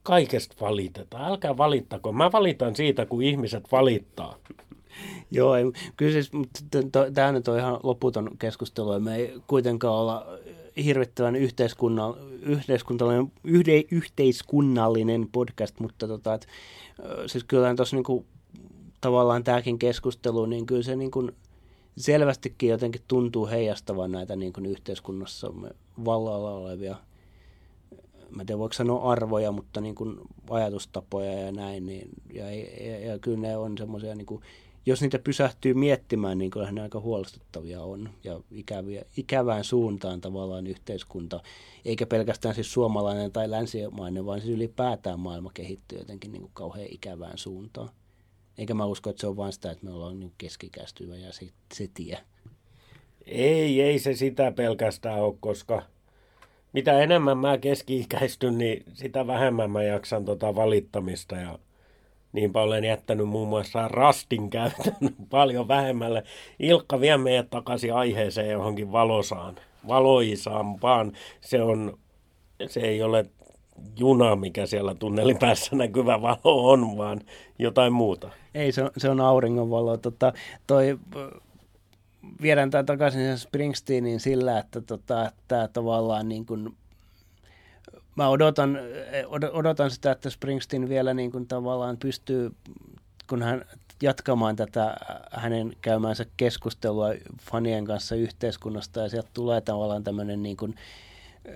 kaikesta 0.02 0.56
valitetaan. 0.60 1.30
Älkää 1.30 1.56
valittako. 1.56 2.12
Mä 2.12 2.32
valitan 2.32 2.76
siitä, 2.76 3.06
kun 3.06 3.22
ihmiset 3.22 3.72
valittaa. 3.72 4.36
Joo, 5.30 5.54
ei, 5.54 5.64
kyllä 5.96 6.12
siis, 6.12 6.30
tämä 7.14 7.32
nyt 7.32 7.48
on 7.48 7.58
ihan 7.58 7.80
loputon 7.82 8.30
keskustelu. 8.38 9.00
Me 9.00 9.16
ei 9.16 9.34
kuitenkaan 9.46 9.94
olla 9.94 10.26
hirvittävän 10.84 11.36
yhteiskunnan, 11.36 12.14
yhteiskunnallinen, 12.42 13.32
yhde, 13.44 13.84
yhteiskunnallinen 13.90 15.28
podcast, 15.32 15.80
mutta 15.80 16.08
tota, 16.08 16.34
et, 16.34 16.46
siis 17.26 17.44
kyllä 17.44 17.74
tuossa 17.74 17.96
niinku, 17.96 18.24
tavallaan 19.00 19.44
tämäkin 19.44 19.78
keskustelu, 19.78 20.46
niin 20.46 20.66
kyllä 20.66 20.82
se 20.82 20.96
niinku, 20.96 21.30
selvästikin 21.96 22.68
jotenkin 22.68 23.02
tuntuu 23.08 23.46
heijastavan 23.46 24.12
näitä 24.12 24.36
niinku, 24.36 24.60
yhteiskunnassa 24.60 25.52
vallalla 26.04 26.50
olevia– 26.50 26.96
mä 28.30 28.42
en 28.42 28.46
tiedä 28.46 28.58
voiko 28.58 28.72
sanoa 28.72 29.12
arvoja, 29.12 29.52
mutta 29.52 29.80
niin 29.80 29.94
kuin 29.94 30.20
ajatustapoja 30.50 31.32
ja 31.32 31.52
näin, 31.52 31.86
niin, 31.86 32.08
ja, 32.32 32.50
ja, 32.50 32.98
ja 33.00 33.18
kyllä 33.18 33.38
ne 33.38 33.56
on 33.56 33.78
semmoisia, 33.78 34.14
niin 34.14 34.26
kuin, 34.26 34.42
jos 34.86 35.00
niitä 35.00 35.18
pysähtyy 35.18 35.74
miettimään, 35.74 36.38
niin 36.38 36.50
kyllä 36.50 36.72
ne 36.72 36.82
aika 36.82 37.00
huolestuttavia 37.00 37.82
on 37.82 38.10
ja 38.24 38.40
ikäviä, 38.50 39.04
ikävään 39.16 39.64
suuntaan 39.64 40.20
tavallaan 40.20 40.66
yhteiskunta, 40.66 41.40
eikä 41.84 42.06
pelkästään 42.06 42.54
siis 42.54 42.72
suomalainen 42.72 43.32
tai 43.32 43.50
länsimainen, 43.50 44.26
vaan 44.26 44.40
siis 44.40 44.52
ylipäätään 44.52 45.20
maailma 45.20 45.50
kehittyy 45.54 45.98
jotenkin 45.98 46.32
niin 46.32 46.42
kuin 46.42 46.52
kauhean 46.54 46.86
ikävään 46.90 47.38
suuntaan. 47.38 47.88
Eikä 48.60 48.74
mä 48.74 48.84
usko, 48.84 49.10
että 49.10 49.20
se 49.20 49.26
on 49.26 49.36
vain 49.36 49.52
sitä, 49.52 49.70
että 49.70 49.86
me 49.86 49.92
ollaan 49.92 50.20
niin 50.20 50.32
keskikäistyvä 50.38 51.16
ja 51.16 51.32
se, 51.32 51.46
se 51.74 51.88
tie. 51.94 52.18
Ei, 53.26 53.82
ei 53.82 53.98
se 53.98 54.14
sitä 54.14 54.52
pelkästään 54.52 55.22
ole, 55.22 55.34
koska– 55.40 55.82
mitä 56.72 57.00
enemmän 57.00 57.38
mä 57.38 57.58
keski-ikäistyn, 57.58 58.58
niin 58.58 58.84
sitä 58.94 59.26
vähemmän 59.26 59.70
mä 59.70 59.82
jaksan 59.82 60.24
tota 60.24 60.54
valittamista 60.54 61.36
ja 61.36 61.58
niinpä 62.32 62.62
olen 62.62 62.84
jättänyt 62.84 63.28
muun 63.28 63.48
muassa 63.48 63.88
rastin 63.88 64.50
käytön 64.50 64.94
paljon 65.30 65.68
vähemmälle. 65.68 66.22
Ilkka 66.58 67.00
vie 67.00 67.16
meidät 67.16 67.50
takaisin 67.50 67.94
aiheeseen 67.94 68.50
johonkin 68.50 68.92
valosaan, 68.92 69.56
valoisampaan. 69.88 71.12
Se, 71.40 71.62
on, 71.62 71.98
se 72.66 72.80
ei 72.80 73.02
ole 73.02 73.26
juna, 73.96 74.36
mikä 74.36 74.66
siellä 74.66 74.94
tunnelin 74.94 75.38
päässä 75.38 75.76
näkyvä 75.76 76.22
valo 76.22 76.70
on, 76.70 76.96
vaan 76.96 77.20
jotain 77.58 77.92
muuta. 77.92 78.30
Ei, 78.54 78.72
se 78.72 78.82
on, 78.82 78.90
se 78.96 79.08
on 79.08 79.20
auringonvalo. 79.20 79.96
Tota, 79.96 80.32
toi 80.66 80.98
viedään 82.42 82.70
tämä 82.70 82.84
takaisin 82.84 83.38
Springsteeniin 83.38 84.20
sillä, 84.20 84.58
että 84.58 84.80
tota, 84.80 85.32
tämä 85.48 85.68
tavallaan 85.68 86.28
niin 86.28 86.46
kuin, 86.46 86.76
mä 88.16 88.28
odotan, 88.28 88.78
odotan 89.52 89.90
sitä, 89.90 90.10
että 90.12 90.30
Springsteen 90.30 90.88
vielä 90.88 91.14
niin 91.14 91.32
kuin 91.32 91.48
tavallaan 91.48 91.96
pystyy, 91.96 92.50
kun 93.28 93.42
hän 93.42 93.64
jatkamaan 94.02 94.56
tätä 94.56 94.96
hänen 95.30 95.72
käymänsä 95.80 96.26
keskustelua 96.36 97.08
fanien 97.50 97.84
kanssa 97.84 98.14
yhteiskunnasta 98.14 99.00
ja 99.00 99.08
sieltä 99.08 99.28
tulee 99.34 99.60
tavallaan 99.60 100.04
tämmöinen 100.04 100.42
niin 100.42 100.56
kuin 100.56 100.74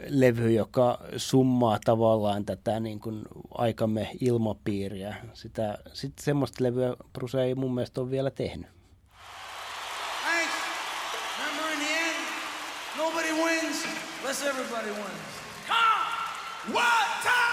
levy, 0.09 0.51
joka 0.51 0.99
summaa 1.17 1.79
tavallaan 1.85 2.45
tätä 2.45 2.81
niin 2.81 3.01
kuin 3.01 3.23
aikamme 3.55 4.11
ilmapiiriä. 4.21 5.17
Sitä, 5.33 5.79
sit 5.93 6.13
semmoista 6.21 6.65
levyä 6.65 6.97
Bruce 7.13 7.43
ei 7.43 7.55
mun 7.55 7.75
mielestä 7.75 8.01
ole 8.01 8.11
vielä 8.11 8.31
tehnyt. 8.31 8.75
Nobody 12.97 13.33
wins 13.33 13.85
unless 14.23 14.43
everybody 14.43 14.91
wins. 14.91 15.35
Come! 15.69 16.75
What? 16.75 17.44